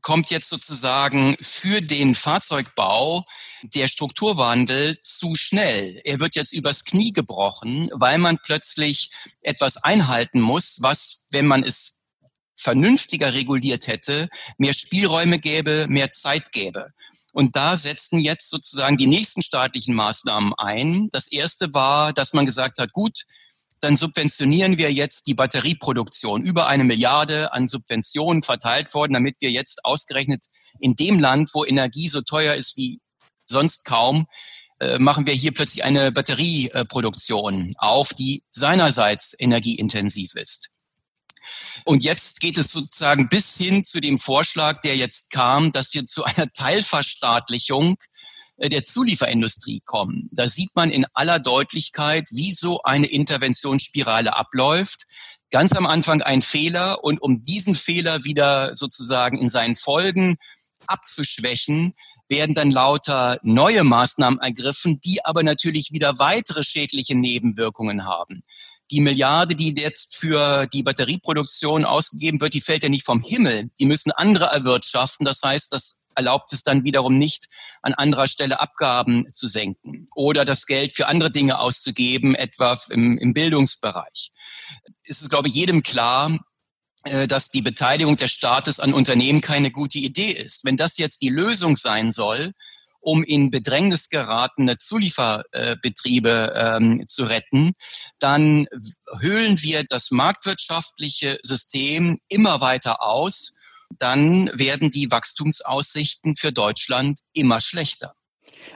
[0.00, 3.24] kommt jetzt sozusagen für den Fahrzeugbau
[3.62, 6.00] der Strukturwandel zu schnell.
[6.04, 9.10] Er wird jetzt übers Knie gebrochen, weil man plötzlich
[9.42, 12.02] etwas einhalten muss, was, wenn man es
[12.56, 16.90] vernünftiger reguliert hätte, mehr Spielräume gäbe, mehr Zeit gäbe.
[17.32, 21.08] Und da setzten jetzt sozusagen die nächsten staatlichen Maßnahmen ein.
[21.12, 23.24] Das erste war, dass man gesagt hat, gut,
[23.80, 26.42] dann subventionieren wir jetzt die Batterieproduktion.
[26.42, 30.46] Über eine Milliarde an Subventionen verteilt worden, damit wir jetzt ausgerechnet
[30.80, 33.00] in dem Land, wo Energie so teuer ist wie
[33.48, 34.26] sonst kaum,
[34.80, 40.70] äh, machen wir hier plötzlich eine Batterieproduktion auf, die seinerseits energieintensiv ist.
[41.84, 46.06] Und jetzt geht es sozusagen bis hin zu dem Vorschlag, der jetzt kam, dass wir
[46.06, 47.96] zu einer Teilverstaatlichung
[48.58, 50.28] äh, der Zulieferindustrie kommen.
[50.32, 55.04] Da sieht man in aller Deutlichkeit, wie so eine Interventionsspirale abläuft.
[55.50, 60.36] Ganz am Anfang ein Fehler und um diesen Fehler wieder sozusagen in seinen Folgen
[60.86, 61.94] abzuschwächen,
[62.28, 68.42] werden dann lauter neue Maßnahmen ergriffen, die aber natürlich wieder weitere schädliche Nebenwirkungen haben.
[68.90, 73.70] Die Milliarde, die jetzt für die Batterieproduktion ausgegeben wird, die fällt ja nicht vom Himmel.
[73.78, 75.26] Die müssen andere erwirtschaften.
[75.26, 77.46] Das heißt, das erlaubt es dann wiederum nicht,
[77.82, 83.16] an anderer Stelle Abgaben zu senken oder das Geld für andere Dinge auszugeben, etwa im,
[83.18, 84.32] im Bildungsbereich.
[85.04, 86.36] Es ist, glaube ich, jedem klar,
[87.28, 90.64] dass die Beteiligung des Staates an Unternehmen keine gute Idee ist.
[90.64, 92.52] Wenn das jetzt die Lösung sein soll,
[93.00, 97.72] um in Bedrängnis geratene Zulieferbetriebe ähm, zu retten,
[98.18, 98.66] dann
[99.20, 103.54] höhlen wir das marktwirtschaftliche System immer weiter aus
[103.96, 108.14] dann werden die Wachstumsaussichten für Deutschland immer schlechter.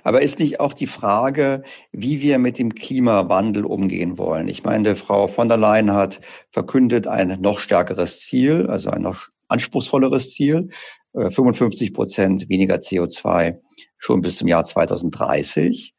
[0.02, 4.48] Aber ist nicht auch die Frage, wie wir mit dem Klimawandel umgehen wollen?
[4.48, 9.28] Ich meine, Frau von der Leyen hat verkündet ein noch stärkeres Ziel, also ein noch
[9.48, 10.70] anspruchsvolleres Ziel,
[11.14, 13.58] 55 äh, Prozent weniger CO2
[13.98, 15.94] schon bis zum Jahr 2030.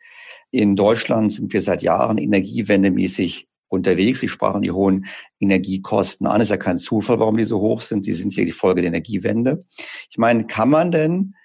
[0.52, 4.20] In Deutschland sind wir seit Jahren energiewendemäßig unterwegs.
[4.20, 5.06] Sie sprachen die hohen
[5.40, 6.42] Energiekosten an.
[6.42, 8.06] Ist ja kein Zufall, warum die so hoch sind.
[8.06, 9.62] Die sind ja die Folge der Energiewende.
[10.10, 11.36] Ich meine, kann man denn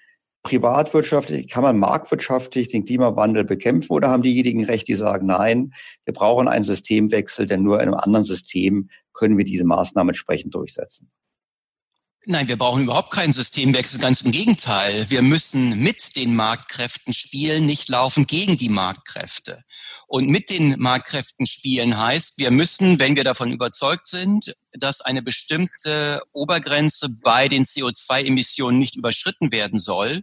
[0.43, 5.73] privatwirtschaftlich, kann man marktwirtschaftlich den Klimawandel bekämpfen oder haben diejenigen recht, die sagen, nein,
[6.05, 10.55] wir brauchen einen Systemwechsel, denn nur in einem anderen System können wir diese Maßnahmen entsprechend
[10.55, 11.11] durchsetzen?
[12.25, 15.09] Nein, wir brauchen überhaupt keinen Systemwechsel, ganz im Gegenteil.
[15.09, 19.63] Wir müssen mit den Marktkräften spielen, nicht laufen gegen die Marktkräfte.
[20.05, 25.21] Und mit den Marktkräften spielen heißt, wir müssen, wenn wir davon überzeugt sind, dass eine
[25.21, 30.21] bestimmte Obergrenze bei den CO2-Emissionen nicht überschritten werden soll,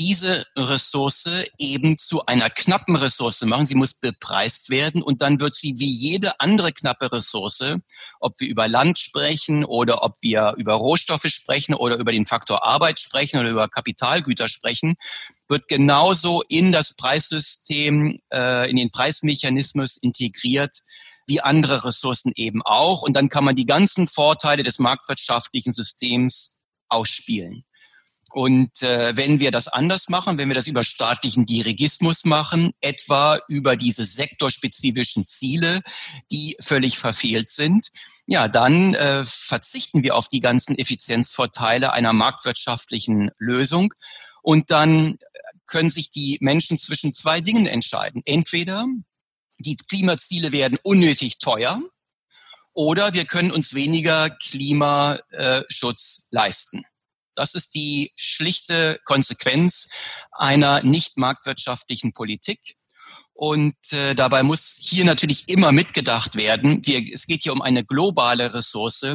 [0.00, 3.66] diese Ressource eben zu einer knappen Ressource machen.
[3.66, 7.76] Sie muss bepreist werden und dann wird sie wie jede andere knappe Ressource,
[8.18, 12.64] ob wir über Land sprechen oder ob wir über Rohstoffe sprechen oder über den Faktor
[12.64, 14.94] Arbeit sprechen oder über Kapitalgüter sprechen,
[15.48, 20.78] wird genauso in das Preissystem, äh, in den Preismechanismus integriert
[21.26, 23.02] wie andere Ressourcen eben auch.
[23.02, 26.56] Und dann kann man die ganzen Vorteile des marktwirtschaftlichen Systems
[26.88, 27.66] ausspielen.
[28.30, 33.40] Und äh, wenn wir das anders machen, wenn wir das über staatlichen Dirigismus machen, etwa
[33.48, 35.80] über diese sektorspezifischen Ziele,
[36.30, 37.88] die völlig verfehlt sind,
[38.26, 43.92] ja, dann äh, verzichten wir auf die ganzen Effizienzvorteile einer marktwirtschaftlichen Lösung
[44.42, 45.18] und dann
[45.66, 48.22] können sich die Menschen zwischen zwei Dingen entscheiden.
[48.24, 48.86] Entweder
[49.58, 51.80] die Klimaziele werden unnötig teuer
[52.72, 56.84] oder wir können uns weniger Klimaschutz leisten.
[57.34, 59.88] Das ist die schlichte Konsequenz
[60.32, 62.76] einer nicht marktwirtschaftlichen Politik.
[63.32, 67.84] Und äh, dabei muss hier natürlich immer mitgedacht werden, wir, es geht hier um eine
[67.84, 69.06] globale Ressource.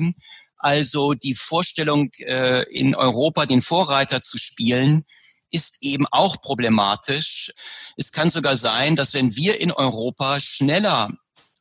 [0.58, 5.04] Also die Vorstellung, äh, in Europa den Vorreiter zu spielen,
[5.52, 7.52] ist eben auch problematisch.
[7.98, 11.10] Es kann sogar sein, dass wenn wir in Europa schneller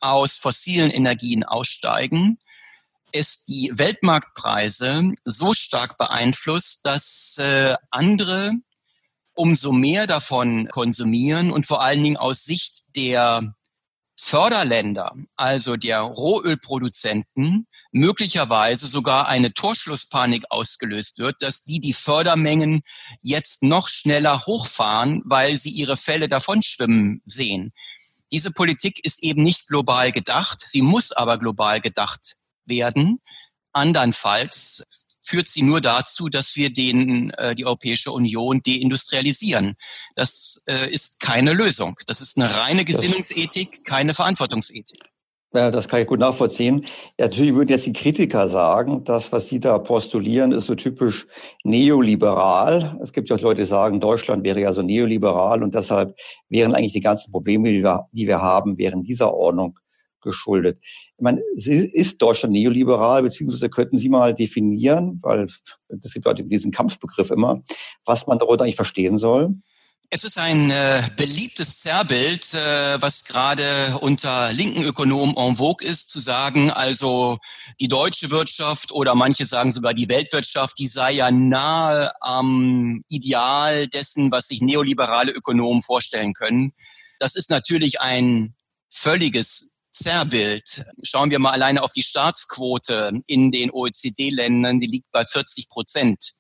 [0.01, 2.39] aus fossilen Energien aussteigen,
[3.15, 8.53] es die Weltmarktpreise so stark beeinflusst, dass äh, andere
[9.35, 13.55] umso mehr davon konsumieren und vor allen Dingen aus Sicht der
[14.19, 22.83] Förderländer, also der Rohölproduzenten, möglicherweise sogar eine Torschlusspanik ausgelöst wird, dass die die Fördermengen
[23.23, 27.73] jetzt noch schneller hochfahren, weil sie ihre Fälle davonschwimmen sehen.
[28.33, 33.21] Diese Politik ist eben nicht global gedacht, sie muss aber global gedacht werden.
[33.73, 34.85] Andernfalls
[35.25, 39.75] führt sie nur dazu, dass wir den, äh, die Europäische Union deindustrialisieren.
[40.15, 41.97] Das äh, ist keine Lösung.
[42.07, 45.15] Das ist eine reine Gesinnungsethik, keine Verantwortungsethik.
[45.55, 46.85] Ja, das kann ich gut nachvollziehen.
[47.17, 51.27] Ja, natürlich würden jetzt die Kritiker sagen, das, was Sie da postulieren, ist so typisch
[51.63, 52.99] neoliberal.
[53.01, 56.17] Es gibt ja auch Leute, die sagen, Deutschland wäre ja so neoliberal und deshalb
[56.49, 59.79] wären eigentlich die ganzen Probleme, die wir, die wir haben, während dieser Ordnung
[60.25, 60.79] geschuldet.
[60.83, 65.47] Ich meine, ist Deutschland neoliberal, beziehungsweise könnten Sie mal definieren, weil
[66.03, 67.63] es gibt ja diesen Kampfbegriff immer,
[68.05, 69.55] was man darunter eigentlich verstehen soll?
[70.11, 76.09] Es ist ein äh, beliebtes Zerrbild, äh, was gerade unter linken Ökonomen en vogue ist,
[76.09, 77.39] zu sagen, also
[77.81, 83.89] die deutsche Wirtschaft oder manche sagen sogar die Weltwirtschaft, die sei ja nahe am Ideal
[83.89, 86.73] dessen, was sich neoliberale Ökonomen vorstellen können.
[87.19, 88.55] Das ist natürlich ein
[88.89, 90.85] völliges Zerrbild.
[91.03, 96.33] Schauen wir mal alleine auf die Staatsquote in den OECD-Ländern, die liegt bei 40 Prozent.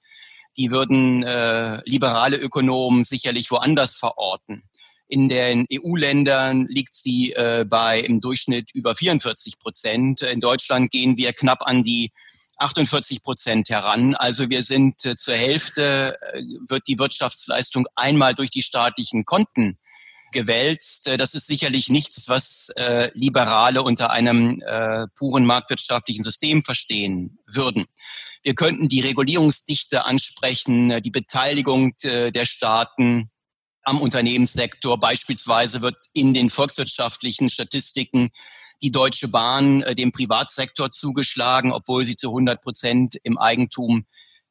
[0.56, 4.62] die würden äh, liberale Ökonomen sicherlich woanders verorten.
[5.08, 10.22] In den EU-Ländern liegt sie äh, bei im Durchschnitt über 44 Prozent.
[10.22, 12.12] In Deutschland gehen wir knapp an die
[12.58, 14.14] 48 Prozent heran.
[14.14, 19.78] Also wir sind äh, zur Hälfte, äh, wird die Wirtschaftsleistung einmal durch die staatlichen Konten
[20.34, 21.08] gewälzt.
[21.08, 27.38] Äh, das ist sicherlich nichts, was äh, Liberale unter einem äh, puren marktwirtschaftlichen System verstehen
[27.46, 27.86] würden.
[28.42, 33.30] Wir könnten die Regulierungsdichte ansprechen, äh, die Beteiligung äh, der Staaten
[33.84, 35.00] am Unternehmenssektor.
[35.00, 38.30] Beispielsweise wird in den volkswirtschaftlichen Statistiken
[38.82, 44.04] die Deutsche Bahn äh, dem Privatsektor zugeschlagen, obwohl sie zu 100 Prozent im Eigentum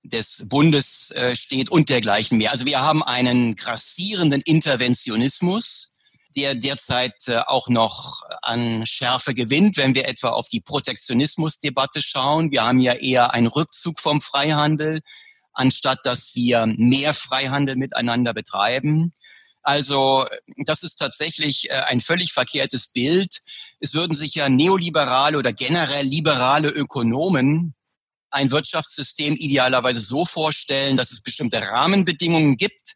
[0.04, 2.52] des Bundes äh, steht und dergleichen mehr.
[2.52, 6.00] Also wir haben einen grassierenden Interventionismus,
[6.36, 12.52] der derzeit äh, auch noch an Schärfe gewinnt, wenn wir etwa auf die Protektionismusdebatte schauen.
[12.52, 15.00] Wir haben ja eher einen Rückzug vom Freihandel,
[15.54, 19.12] anstatt dass wir mehr Freihandel miteinander betreiben.
[19.62, 20.26] Also
[20.58, 23.40] das ist tatsächlich äh, ein völlig verkehrtes Bild.
[23.80, 27.74] Es würden sich ja neoliberale oder generell liberale Ökonomen
[28.34, 32.96] ein Wirtschaftssystem idealerweise so vorstellen, dass es bestimmte Rahmenbedingungen gibt,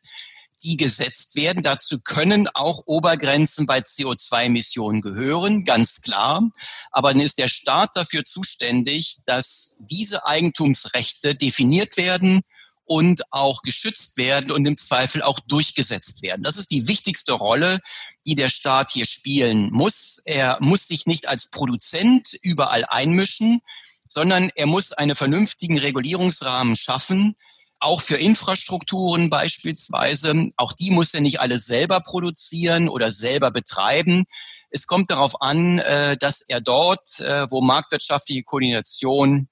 [0.63, 1.61] die gesetzt werden.
[1.61, 6.49] Dazu können auch Obergrenzen bei CO2-Emissionen gehören, ganz klar.
[6.91, 12.41] Aber dann ist der Staat dafür zuständig, dass diese Eigentumsrechte definiert werden
[12.85, 16.41] und auch geschützt werden und im Zweifel auch durchgesetzt werden.
[16.41, 17.79] Das ist die wichtigste Rolle,
[18.25, 20.21] die der Staat hier spielen muss.
[20.25, 23.61] Er muss sich nicht als Produzent überall einmischen,
[24.09, 27.35] sondern er muss einen vernünftigen Regulierungsrahmen schaffen,
[27.79, 30.49] auch für Infrastrukturen beispielsweise.
[30.57, 34.25] Auch die muss er nicht alles selber produzieren oder selber betreiben.
[34.69, 39.47] Es kommt darauf an, äh, dass er dort, äh, wo marktwirtschaftliche Koordination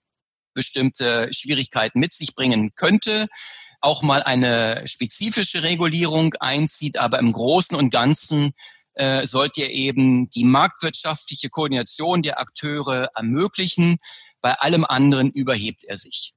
[0.53, 3.27] bestimmte Schwierigkeiten mit sich bringen könnte,
[3.81, 8.53] auch mal eine spezifische Regulierung einzieht, aber im Großen und Ganzen
[8.95, 13.97] äh, sollte er eben die marktwirtschaftliche Koordination der Akteure ermöglichen.
[14.45, 16.35] Bei allem anderen überhebt er sich.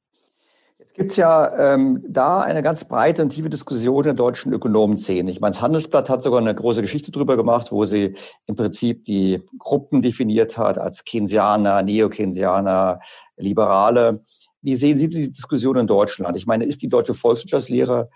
[0.79, 4.51] Jetzt gibt es ja ähm, da eine ganz breite und tiefe Diskussion in der deutschen
[4.51, 5.31] Ökonomenszene.
[5.31, 8.15] Ich meine, das Handelsblatt hat sogar eine große Geschichte drüber gemacht, wo sie
[8.47, 13.01] im Prinzip die Gruppen definiert hat als Keynesianer, Neo-Keynesianer,
[13.37, 14.25] Liberale.
[14.63, 16.35] Wie sehen Sie die Diskussion in Deutschland?
[16.39, 18.09] Ich meine, ist die deutsche Volkswirtschaftslehre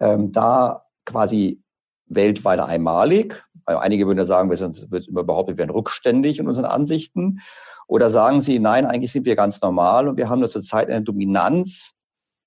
[0.00, 1.62] ähm, da quasi
[2.06, 3.45] weltweit einmalig?
[3.66, 7.40] Einige würden ja sagen, wir sind wird immer behauptet, wir wären rückständig in unseren Ansichten.
[7.88, 11.02] Oder sagen Sie, nein, eigentlich sind wir ganz normal und wir haben nur zurzeit eine
[11.02, 11.92] Dominanz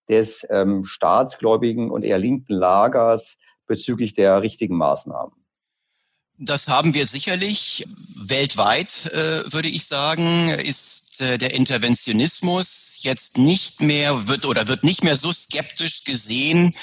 [0.09, 5.38] des ähm, staatsgläubigen und eher linken Lagers bezüglich der richtigen Maßnahmen?
[6.41, 7.83] Das haben wir sicherlich.
[8.15, 14.85] Weltweit, äh, würde ich sagen, ist äh, der Interventionismus jetzt nicht mehr, wird oder wird
[14.85, 16.73] nicht mehr so skeptisch gesehen,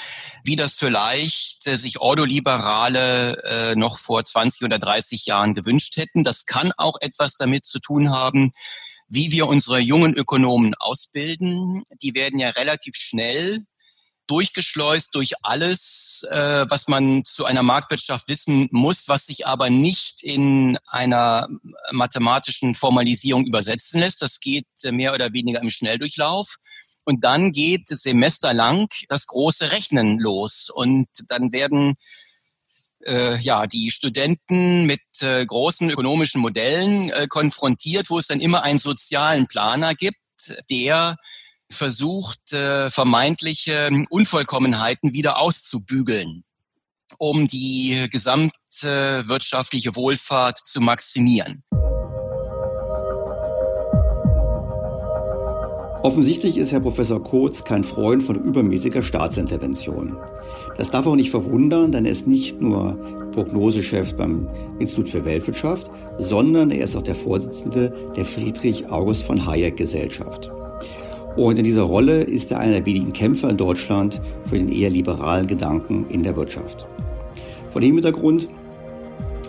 [0.43, 6.23] wie das vielleicht äh, sich Ordoliberale äh, noch vor 20 oder 30 Jahren gewünscht hätten.
[6.23, 8.51] Das kann auch etwas damit zu tun haben,
[9.09, 11.81] wie wir unsere jungen Ökonomen ausbilden.
[12.03, 13.65] Die werden ja relativ schnell
[14.27, 20.23] durchgeschleust durch alles, äh, was man zu einer Marktwirtschaft wissen muss, was sich aber nicht
[20.23, 21.47] in einer
[21.91, 24.21] mathematischen Formalisierung übersetzen lässt.
[24.21, 26.57] Das geht mehr oder weniger im Schnelldurchlauf.
[27.05, 30.69] Und dann geht semesterlang das große Rechnen los.
[30.69, 31.95] Und dann werden
[33.05, 38.63] äh, ja die Studenten mit äh, großen ökonomischen Modellen äh, konfrontiert, wo es dann immer
[38.63, 40.17] einen sozialen Planer gibt,
[40.69, 41.15] der
[41.69, 46.43] versucht, äh, vermeintliche Unvollkommenheiten wieder auszubügeln,
[47.17, 51.63] um die gesamte wirtschaftliche Wohlfahrt zu maximieren.
[56.03, 60.15] Offensichtlich ist Herr Professor Kurz kein Freund von übermäßiger Staatsintervention.
[60.77, 62.93] Das darf auch nicht verwundern, denn er ist nicht nur
[63.33, 64.47] Prognosechef beim
[64.79, 70.49] Institut für Weltwirtschaft, sondern er ist auch der Vorsitzende der Friedrich August von Hayek Gesellschaft.
[71.37, 74.89] Und in dieser Rolle ist er einer der wenigen Kämpfer in Deutschland für den eher
[74.89, 76.87] liberalen Gedanken in der Wirtschaft.
[77.69, 78.49] Vor dem Hintergrund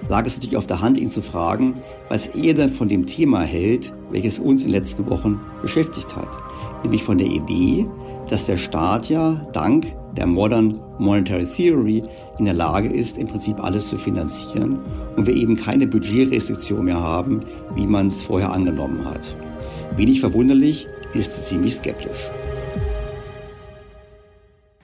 [0.06, 1.74] lag es natürlich auf der Hand, ihn zu fragen,
[2.10, 6.28] was er denn von dem Thema hält, welches uns in den letzten Wochen beschäftigt hat.
[6.82, 7.86] Nämlich von der Idee,
[8.28, 12.02] dass der Staat ja dank der Modern Monetary Theory
[12.38, 14.80] in der Lage ist, im Prinzip alles zu finanzieren
[15.16, 17.40] und wir eben keine Budgetrestriktion mehr haben,
[17.74, 19.34] wie man es vorher angenommen hat.
[19.96, 22.18] Wenig verwunderlich, ist ziemlich skeptisch.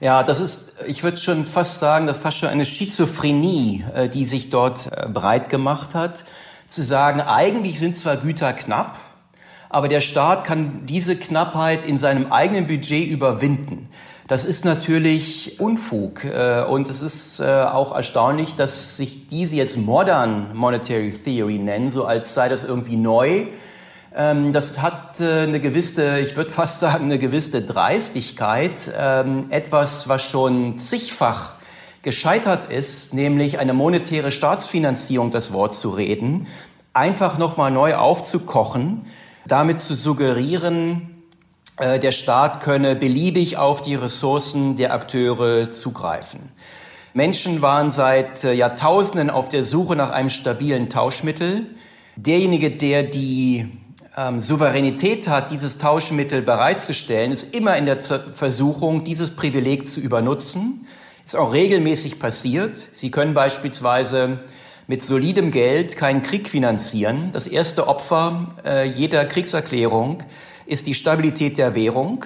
[0.01, 4.09] Ja, das ist, ich würde schon fast sagen, das ist fast schon eine Schizophrenie, äh,
[4.09, 6.25] die sich dort äh, breit gemacht hat,
[6.67, 8.97] zu sagen, eigentlich sind zwar Güter knapp,
[9.69, 13.89] aber der Staat kann diese Knappheit in seinem eigenen Budget überwinden.
[14.27, 20.55] Das ist natürlich Unfug äh, und es ist auch erstaunlich, dass sich diese jetzt Modern
[20.55, 23.45] Monetary Theory nennen, so als sei das irgendwie neu.
[24.17, 30.07] Ähm, das hat äh, eine gewisse, ich würde fast sagen, eine gewisse Dreistigkeit, ähm, etwas,
[30.07, 31.53] was schon zigfach
[32.01, 36.47] gescheitert ist, nämlich eine monetäre Staatsfinanzierung, das Wort zu reden,
[36.93, 39.07] einfach nochmal neu aufzukochen,
[39.47, 41.23] damit zu suggerieren,
[41.77, 46.51] äh, der Staat könne beliebig auf die Ressourcen der Akteure zugreifen.
[47.13, 51.65] Menschen waren seit äh, Jahrtausenden auf der Suche nach einem stabilen Tauschmittel.
[52.15, 53.71] Derjenige, der die
[54.17, 60.87] ähm, Souveränität hat, dieses Tauschmittel bereitzustellen, ist immer in der Versuchung, dieses Privileg zu übernutzen.
[61.25, 62.77] Ist auch regelmäßig passiert.
[62.77, 64.39] Sie können beispielsweise
[64.87, 67.29] mit solidem Geld keinen Krieg finanzieren.
[67.31, 70.19] Das erste Opfer äh, jeder Kriegserklärung
[70.67, 72.25] ist die Stabilität der Währung.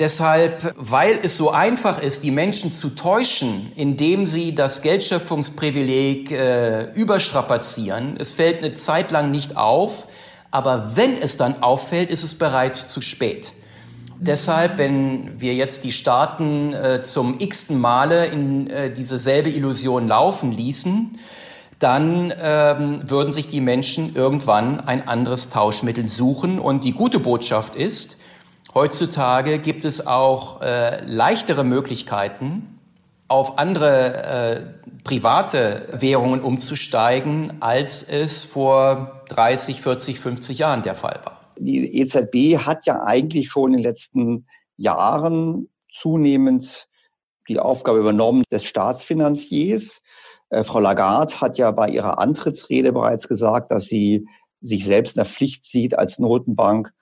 [0.00, 6.90] Deshalb, weil es so einfach ist, die Menschen zu täuschen, indem sie das Geldschöpfungsprivileg äh,
[6.94, 10.08] überstrapazieren, es fällt eine Zeit lang nicht auf,
[10.54, 13.52] aber wenn es dann auffällt, ist es bereits zu spät.
[14.20, 20.06] Deshalb, wenn wir jetzt die Staaten äh, zum x-ten Male in äh, diese selbe Illusion
[20.06, 21.18] laufen ließen,
[21.80, 26.60] dann ähm, würden sich die Menschen irgendwann ein anderes Tauschmittel suchen.
[26.60, 28.16] Und die gute Botschaft ist,
[28.74, 32.73] heutzutage gibt es auch äh, leichtere Möglichkeiten,
[33.28, 34.60] auf andere äh,
[35.02, 41.52] private Währungen umzusteigen, als es vor 30, 40, 50 Jahren der Fall war.
[41.58, 44.46] Die EZB hat ja eigentlich schon in den letzten
[44.76, 46.88] Jahren zunehmend
[47.48, 50.00] die Aufgabe übernommen des Staatsfinanziers.
[50.50, 54.26] Äh, Frau Lagarde hat ja bei ihrer Antrittsrede bereits gesagt, dass sie
[54.60, 56.92] sich selbst in der Pflicht sieht, als Notenbank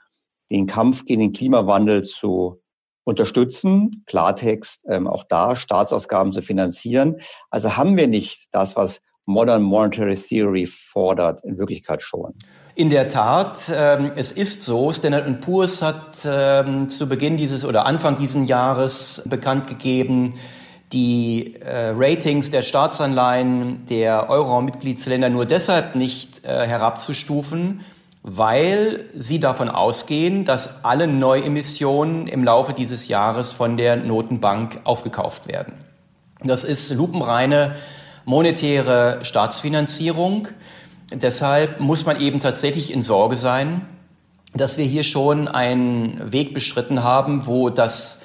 [0.51, 2.62] den Kampf gegen den Klimawandel zu
[3.05, 7.17] unterstützen, Klartext, ähm, auch da Staatsausgaben zu finanzieren.
[7.51, 12.35] Also haben wir nicht das, was Modern Monetary Theory fordert, in Wirklichkeit schon.
[12.75, 14.91] In der Tat, ähm, es ist so.
[14.93, 20.35] Standard Poor's hat ähm, zu Beginn dieses oder Anfang dieses Jahres bekannt gegeben,
[20.93, 27.83] die äh, Ratings der Staatsanleihen der Euro-Mitgliedsländer nur deshalb nicht äh, herabzustufen,
[28.23, 35.49] weil sie davon ausgehen, dass alle Neuemissionen im Laufe dieses Jahres von der Notenbank aufgekauft
[35.49, 35.75] werden.
[36.43, 37.77] Das ist lupenreine
[38.25, 40.49] monetäre Staatsfinanzierung.
[41.13, 43.87] Deshalb muss man eben tatsächlich in Sorge sein,
[44.55, 48.23] dass wir hier schon einen Weg beschritten haben, wo das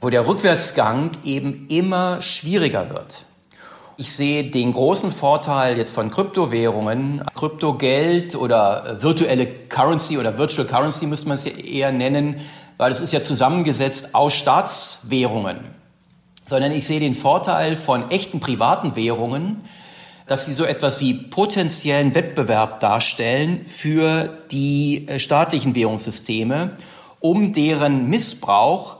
[0.00, 3.25] wo der Rückwärtsgang eben immer schwieriger wird.
[3.98, 11.06] Ich sehe den großen Vorteil jetzt von Kryptowährungen, Kryptogeld oder virtuelle Currency oder Virtual Currency
[11.06, 12.36] müsste man es eher nennen,
[12.76, 15.60] weil es ist ja zusammengesetzt aus Staatswährungen.
[16.44, 19.64] Sondern ich sehe den Vorteil von echten privaten Währungen,
[20.26, 26.72] dass sie so etwas wie potenziellen Wettbewerb darstellen für die äh, staatlichen Währungssysteme,
[27.20, 28.95] um deren Missbrauch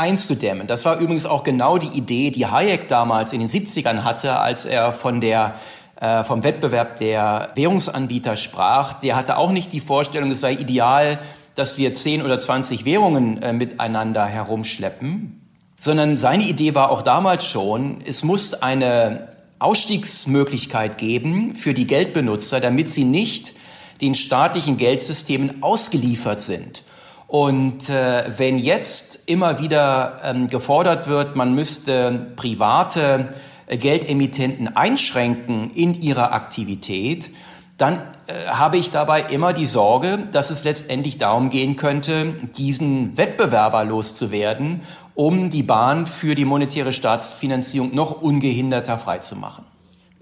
[0.00, 0.66] einzudämmen.
[0.66, 4.64] Das war übrigens auch genau die Idee, die Hayek damals in den 70ern hatte, als
[4.64, 5.54] er von der
[6.00, 8.94] äh, vom Wettbewerb der Währungsanbieter sprach.
[8.94, 11.18] Der hatte auch nicht die Vorstellung, es sei ideal,
[11.54, 15.46] dass wir 10 oder 20 Währungen äh, miteinander herumschleppen,
[15.78, 19.28] sondern seine Idee war auch damals schon, es muss eine
[19.58, 23.52] Ausstiegsmöglichkeit geben für die Geldbenutzer, damit sie nicht
[24.00, 26.82] den staatlichen Geldsystemen ausgeliefert sind.
[27.30, 33.28] Und äh, wenn jetzt immer wieder ähm, gefordert wird, man müsste private
[33.68, 37.30] äh, Geldemittenten einschränken in ihrer Aktivität,
[37.78, 43.16] dann äh, habe ich dabei immer die Sorge, dass es letztendlich darum gehen könnte, diesen
[43.16, 44.80] Wettbewerber loszuwerden,
[45.14, 49.69] um die Bahn für die monetäre Staatsfinanzierung noch ungehinderter freizumachen.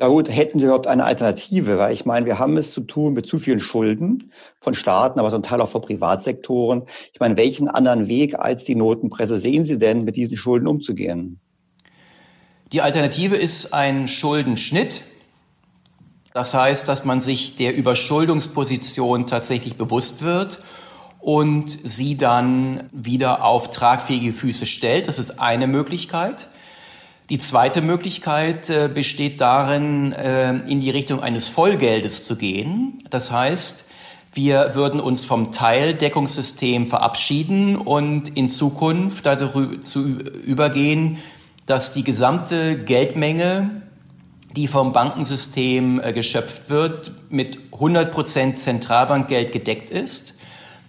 [0.01, 1.77] Ja gut, hätten Sie überhaupt eine Alternative?
[1.79, 5.31] Weil ich meine, wir haben es zu tun mit zu vielen Schulden von Staaten, aber
[5.31, 6.85] zum Teil auch von Privatsektoren.
[7.13, 11.41] Ich meine, welchen anderen Weg als die Notenpresse sehen Sie denn, mit diesen Schulden umzugehen?
[12.73, 15.03] Die Alternative ist ein Schuldenschnitt.
[16.33, 20.61] Das heißt, dass man sich der Überschuldungsposition tatsächlich bewusst wird
[21.19, 25.09] und sie dann wieder auf tragfähige Füße stellt.
[25.09, 26.49] Das ist eine Möglichkeit.
[27.31, 33.03] Die zweite Möglichkeit äh, besteht darin, äh, in die Richtung eines Vollgeldes zu gehen.
[33.11, 33.85] Das heißt,
[34.33, 39.61] wir würden uns vom Teildeckungssystem verabschieden und in Zukunft dazu
[40.47, 41.19] übergehen,
[41.67, 43.83] dass die gesamte Geldmenge,
[44.57, 50.35] die vom Bankensystem äh, geschöpft wird, mit 100 Prozent Zentralbankgeld gedeckt ist.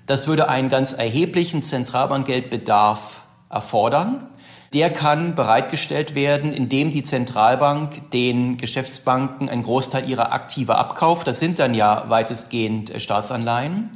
[0.06, 4.30] Das würde einen ganz erheblichen Zentralbankgeldbedarf erfordern.
[4.74, 11.26] Der kann bereitgestellt werden, indem die Zentralbank den Geschäftsbanken einen Großteil ihrer Aktive abkauft.
[11.26, 13.90] Das sind dann ja weitestgehend Staatsanleihen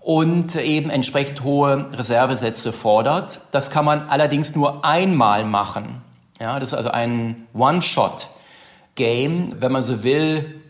[0.00, 3.40] und eben entsprechend hohe Reservesätze fordert.
[3.50, 6.00] Das kann man allerdings nur einmal machen.
[6.40, 9.56] Ja, das ist also ein One-Shot-Game.
[9.60, 10.62] Wenn man so will,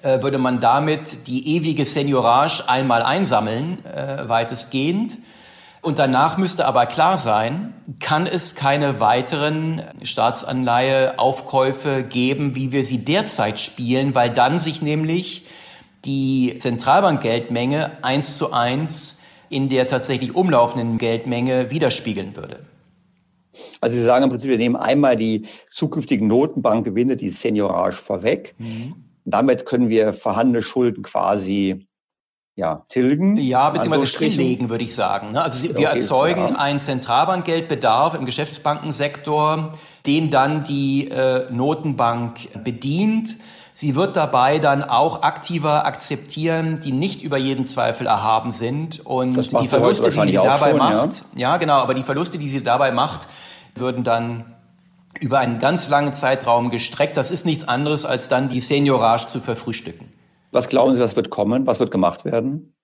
[0.00, 5.18] äh, würde man damit die ewige Seniorage einmal einsammeln, äh, weitestgehend.
[5.82, 13.04] Und danach müsste aber klar sein, kann es keine weiteren Staatsanleiheaufkäufe geben, wie wir sie
[13.04, 15.44] derzeit spielen, weil dann sich nämlich
[16.04, 19.18] die Zentralbankgeldmenge eins zu eins
[19.48, 22.60] in der tatsächlich umlaufenden Geldmenge widerspiegeln würde.
[23.80, 28.54] Also Sie sagen im Prinzip, wir nehmen einmal die zukünftigen Notenbankgewinne, die Seniorage vorweg.
[28.58, 28.94] Mhm.
[29.24, 31.86] Damit können wir vorhandene Schulden quasi
[32.54, 33.36] ja, tilgen.
[33.36, 35.32] Ja, beziehungsweise stilllegen, würde ich sagen.
[35.32, 35.42] Ne?
[35.42, 36.56] Also wir okay, erzeugen ja.
[36.56, 39.72] einen Zentralbankgeldbedarf im Geschäftsbankensektor,
[40.06, 43.36] den dann die äh, Notenbank bedient.
[43.74, 49.00] Sie wird dabei dann auch aktiver akzeptieren, die nicht über jeden Zweifel erhaben sind.
[49.06, 51.52] Und die Verluste, die sie dabei schon, macht, ja?
[51.52, 53.28] ja genau, aber die Verluste, die sie dabei macht,
[53.74, 54.44] würden dann
[55.20, 57.16] über einen ganz langen Zeitraum gestreckt.
[57.16, 60.12] Das ist nichts anderes, als dann die Seniorage zu verfrühstücken.
[60.52, 61.66] Was glauben Sie, was wird kommen?
[61.66, 62.74] Was wird gemacht werden?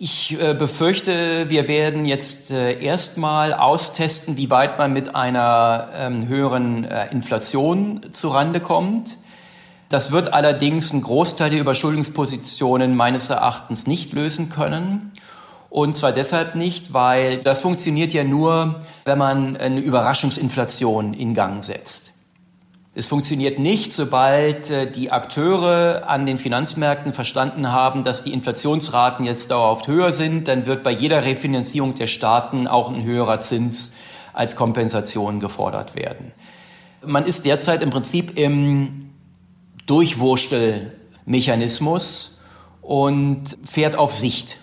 [0.00, 6.28] Ich äh, befürchte, wir werden jetzt äh, erstmal austesten, wie weit man mit einer ähm,
[6.28, 9.16] höheren äh, Inflation zurande kommt.
[9.88, 15.10] Das wird allerdings einen Großteil der Überschuldungspositionen meines Erachtens nicht lösen können.
[15.70, 21.64] Und zwar deshalb nicht, weil das funktioniert ja nur, wenn man eine Überraschungsinflation in Gang
[21.64, 22.12] setzt.
[22.98, 29.24] Es funktioniert nicht, sobald äh, die Akteure an den Finanzmärkten verstanden haben, dass die Inflationsraten
[29.24, 33.92] jetzt dauerhaft höher sind, dann wird bei jeder Refinanzierung der Staaten auch ein höherer Zins
[34.32, 36.32] als Kompensation gefordert werden.
[37.06, 39.10] Man ist derzeit im Prinzip im
[39.86, 42.40] Durchwurstelmechanismus
[42.82, 44.58] und fährt auf Sicht.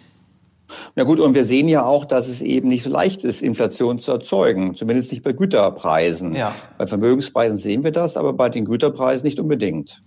[0.98, 4.00] Na gut, und wir sehen ja auch, dass es eben nicht so leicht ist, Inflation
[4.00, 6.34] zu erzeugen, zumindest nicht bei Güterpreisen.
[6.34, 6.56] Ja.
[6.78, 10.02] Bei Vermögenspreisen sehen wir das, aber bei den Güterpreisen nicht unbedingt.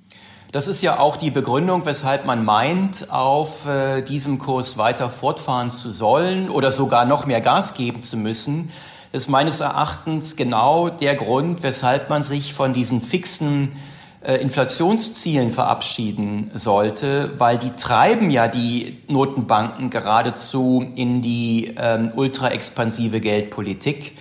[0.50, 5.72] Das ist ja auch die Begründung, weshalb man meint, auf äh, diesem Kurs weiter fortfahren
[5.72, 8.70] zu sollen oder sogar noch mehr Gas geben zu müssen.
[9.12, 13.72] Das ist meines Erachtens genau der Grund, weshalb man sich von diesen fixen
[14.20, 24.16] Inflationszielen verabschieden sollte, weil die treiben ja die Notenbanken geradezu in die ähm, ultra-expansive Geldpolitik.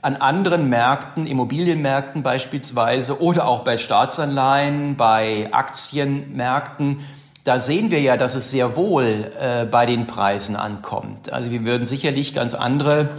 [0.00, 7.00] An anderen Märkten, Immobilienmärkten beispielsweise oder auch bei Staatsanleihen, bei Aktienmärkten,
[7.44, 11.32] da sehen wir ja, dass es sehr wohl äh, bei den Preisen ankommt.
[11.32, 13.10] Also wir würden sicherlich ganz andere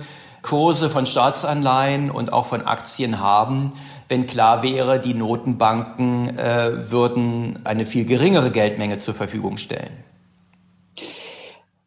[0.41, 3.73] Kurse von Staatsanleihen und auch von Aktien haben,
[4.14, 10.03] wenn klar wäre, die Notenbanken äh, würden eine viel geringere Geldmenge zur Verfügung stellen.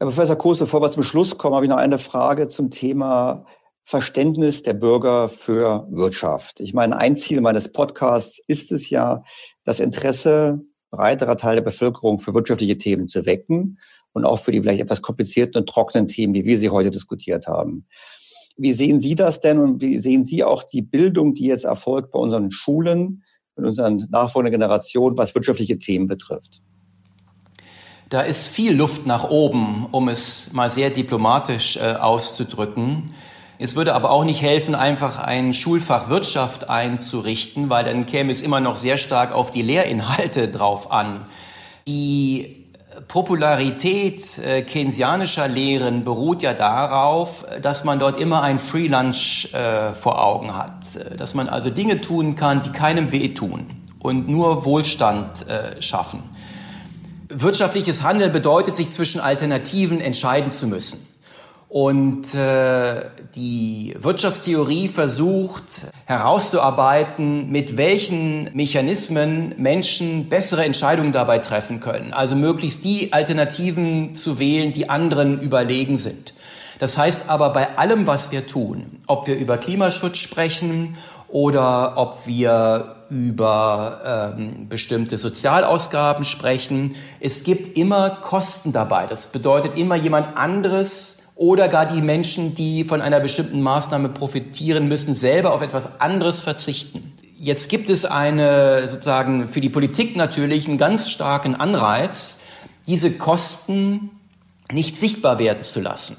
[0.01, 3.47] Herr Professor Koos, bevor wir zum Schluss kommen, habe ich noch eine Frage zum Thema
[3.85, 6.59] Verständnis der Bürger für Wirtschaft.
[6.59, 9.23] Ich meine, ein Ziel meines Podcasts ist es ja,
[9.63, 13.79] das Interesse breiterer Teil der Bevölkerung für wirtschaftliche Themen zu wecken
[14.13, 17.47] und auch für die vielleicht etwas komplizierten und trockenen Themen, wie wir sie heute diskutiert
[17.47, 17.87] haben.
[18.57, 22.13] Wie sehen Sie das denn und wie sehen Sie auch die Bildung, die jetzt erfolgt
[22.13, 23.23] bei unseren Schulen,
[23.57, 26.63] in unseren nachfolgenden Generationen, was wirtschaftliche Themen betrifft?
[28.09, 33.15] Da ist viel Luft nach oben, um es mal sehr diplomatisch äh, auszudrücken.
[33.59, 38.43] Es würde aber auch nicht helfen, einfach ein Schulfach Wirtschaft einzurichten, weil dann käme es
[38.43, 41.27] immer noch sehr stark auf die Lehrinhalte drauf an.
[41.89, 42.66] Die
[43.09, 49.95] Popularität äh, keynesianischer Lehren beruht ja darauf, dass man dort immer ein Free Lunch äh,
[49.95, 53.67] vor Augen hat, äh, dass man also Dinge tun kann, die keinem wehtun
[54.01, 56.23] und nur Wohlstand äh, schaffen.
[57.29, 61.06] Wirtschaftliches Handeln bedeutet, sich zwischen Alternativen entscheiden zu müssen.
[61.77, 63.03] Und äh,
[63.35, 72.15] die Wirtschaftstheorie versucht herauszuarbeiten, mit welchen Mechanismen Menschen bessere Entscheidungen dabei treffen können.
[72.15, 76.33] Also möglichst die Alternativen zu wählen, die anderen überlegen sind.
[76.79, 80.97] Das heißt aber bei allem, was wir tun, ob wir über Klimaschutz sprechen
[81.29, 89.05] oder ob wir über ähm, bestimmte Sozialausgaben sprechen, es gibt immer Kosten dabei.
[89.05, 94.89] Das bedeutet immer jemand anderes oder gar die Menschen, die von einer bestimmten Maßnahme profitieren
[94.89, 97.13] müssen, selber auf etwas anderes verzichten.
[97.39, 102.39] Jetzt gibt es eine sozusagen für die Politik natürlich einen ganz starken Anreiz,
[102.87, 104.11] diese Kosten
[104.73, 106.17] nicht sichtbar werden zu lassen.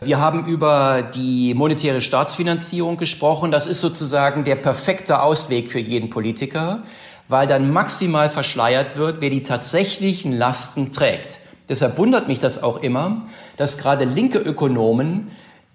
[0.00, 3.50] Wir haben über die monetäre Staatsfinanzierung gesprochen.
[3.50, 6.82] Das ist sozusagen der perfekte Ausweg für jeden Politiker,
[7.28, 11.38] weil dann maximal verschleiert wird, wer die tatsächlichen Lasten trägt.
[11.68, 13.24] Deshalb wundert mich das auch immer,
[13.56, 15.30] dass gerade linke Ökonomen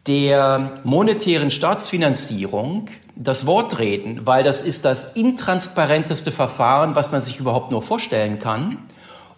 [0.08, 7.40] der monetären Staatsfinanzierung das Wort reden, weil das ist das intransparenteste Verfahren, was man sich
[7.40, 8.78] überhaupt nur vorstellen kann.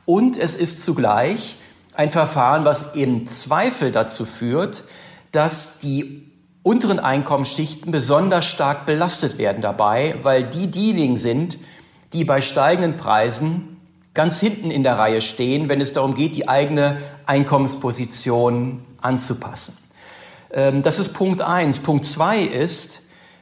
[0.06, 1.58] Und es ist zugleich
[1.94, 4.84] ein Verfahren, was im Zweifel dazu führt,
[5.32, 6.32] dass die
[6.64, 11.58] unteren Einkommensschichten besonders stark belastet werden dabei, weil die diejenigen sind,
[12.14, 13.75] die bei steigenden Preisen
[14.16, 19.78] ganz hinten in der Reihe stehen, wenn es darum geht, die eigene Einkommensposition anzupassen.
[20.52, 21.80] Ähm, das ist Punkt eins.
[21.80, 23.02] Punkt zwei ist,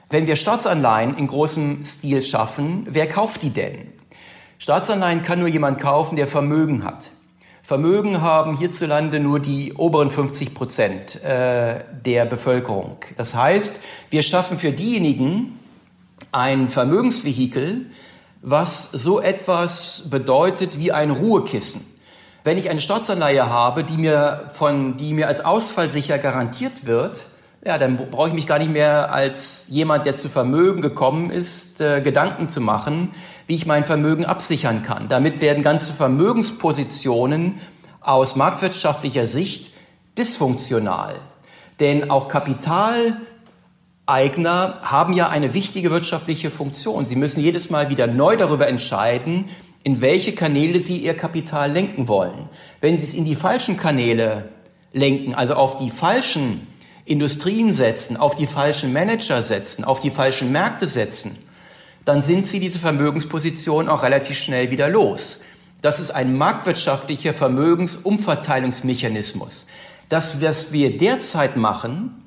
[0.10, 3.94] wenn wir Staatsanleihen in großem Stil schaffen, wer kauft die denn?
[4.60, 7.12] Staatsanleihen kann nur jemand kaufen, der Vermögen hat.
[7.62, 12.98] Vermögen haben hierzulande nur die oberen 50 Prozent äh, der Bevölkerung.
[13.16, 15.58] Das heißt, wir schaffen für diejenigen
[16.32, 17.86] ein Vermögensvehikel,
[18.44, 21.82] was so etwas bedeutet wie ein Ruhekissen.
[22.44, 27.28] Wenn ich eine Staatsanleihe habe, die mir, von, die mir als ausfallsicher garantiert wird,
[27.66, 31.80] ja, dann brauche ich mich gar nicht mehr als jemand, der zu Vermögen gekommen ist,
[31.80, 33.14] äh, Gedanken zu machen,
[33.48, 35.08] wie ich mein Vermögen absichern kann.
[35.08, 37.62] Damit werden ganze Vermögenspositionen
[38.02, 39.72] aus marktwirtschaftlicher Sicht
[40.18, 41.16] dysfunktional.
[41.80, 42.28] Denn auch
[44.06, 47.06] Kapitaleigner haben ja eine wichtige wirtschaftliche Funktion.
[47.06, 49.46] Sie müssen jedes Mal wieder neu darüber entscheiden,
[49.84, 52.50] in welche Kanäle sie ihr Kapital lenken wollen.
[52.82, 54.50] Wenn sie es in die falschen Kanäle
[54.92, 56.68] lenken, also auf die falschen
[57.06, 61.38] Industrien setzen, auf die falschen Manager setzen, auf die falschen Märkte setzen,
[62.04, 65.44] dann sind sie diese Vermögensposition auch relativ schnell wieder los.
[65.82, 69.66] Das ist ein marktwirtschaftlicher Vermögensumverteilungsmechanismus.
[70.10, 72.23] Das, was wir derzeit machen,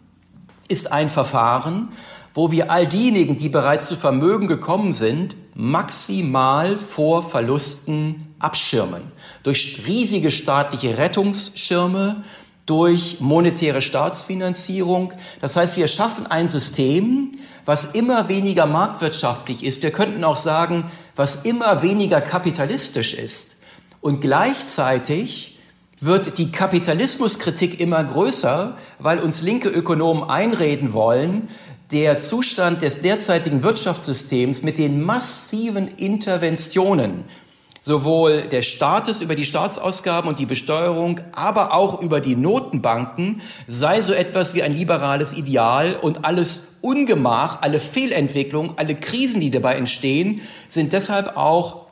[0.69, 1.89] ist ein Verfahren,
[2.35, 9.03] wo wir all diejenigen, die bereits zu Vermögen gekommen sind, maximal vor Verlusten abschirmen.
[9.43, 12.25] Durch riesige staatliche Rettungsschirme,
[12.67, 15.14] durch monetäre Staatsfinanzierung.
[15.41, 17.31] Das heißt, wir schaffen ein System,
[17.64, 19.83] was immer weniger marktwirtschaftlich ist.
[19.83, 23.57] Wir könnten auch sagen, was immer weniger kapitalistisch ist.
[24.01, 25.56] Und gleichzeitig
[26.01, 31.49] wird die Kapitalismuskritik immer größer, weil uns linke Ökonomen einreden wollen,
[31.93, 37.25] der Zustand des derzeitigen Wirtschaftssystems mit den massiven Interventionen
[37.87, 44.03] sowohl des Staates über die Staatsausgaben und die Besteuerung, aber auch über die Notenbanken sei
[44.03, 49.77] so etwas wie ein liberales Ideal und alles Ungemach, alle Fehlentwicklungen, alle Krisen, die dabei
[49.77, 51.86] entstehen, sind deshalb auch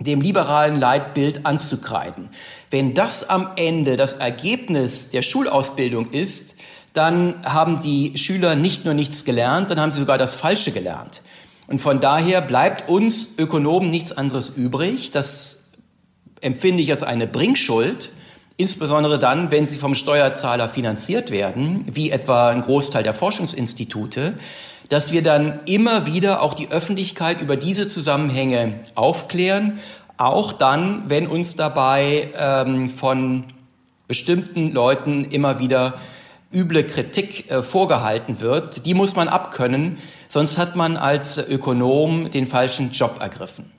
[0.00, 2.30] dem liberalen Leitbild anzukreiden.
[2.70, 6.56] Wenn das am Ende das Ergebnis der Schulausbildung ist,
[6.94, 11.22] dann haben die Schüler nicht nur nichts gelernt, dann haben sie sogar das Falsche gelernt.
[11.68, 15.12] Und von daher bleibt uns Ökonomen nichts anderes übrig.
[15.12, 15.70] Das
[16.40, 18.10] empfinde ich als eine Bringschuld,
[18.56, 24.34] insbesondere dann, wenn sie vom Steuerzahler finanziert werden, wie etwa ein Großteil der Forschungsinstitute,
[24.90, 29.78] dass wir dann immer wieder auch die Öffentlichkeit über diese Zusammenhänge aufklären,
[30.18, 33.44] auch dann, wenn uns dabei ähm, von
[34.06, 35.94] bestimmten Leuten immer wieder
[36.52, 42.48] üble Kritik äh, vorgehalten wird, die muss man abkönnen, sonst hat man als Ökonom den
[42.48, 43.70] falschen Job ergriffen.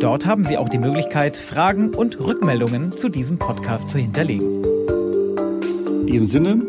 [0.00, 4.64] Dort haben Sie auch die Möglichkeit, Fragen und Rückmeldungen zu diesem Podcast zu hinterlegen.
[6.00, 6.60] In diesem Sinne,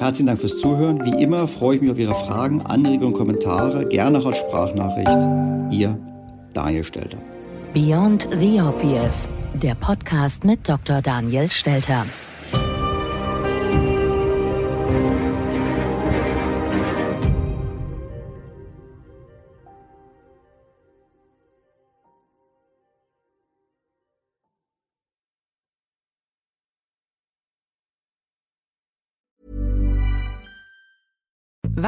[0.00, 1.04] herzlichen Dank fürs Zuhören.
[1.04, 5.08] Wie immer freue ich mich auf Ihre Fragen, Anregungen, Kommentare, gerne auch als Sprachnachricht.
[5.70, 5.96] Ihr
[6.54, 7.18] Daniel Stelter.
[7.72, 11.00] Beyond the Obvious, der Podcast mit Dr.
[11.00, 12.04] Daniel Stelter.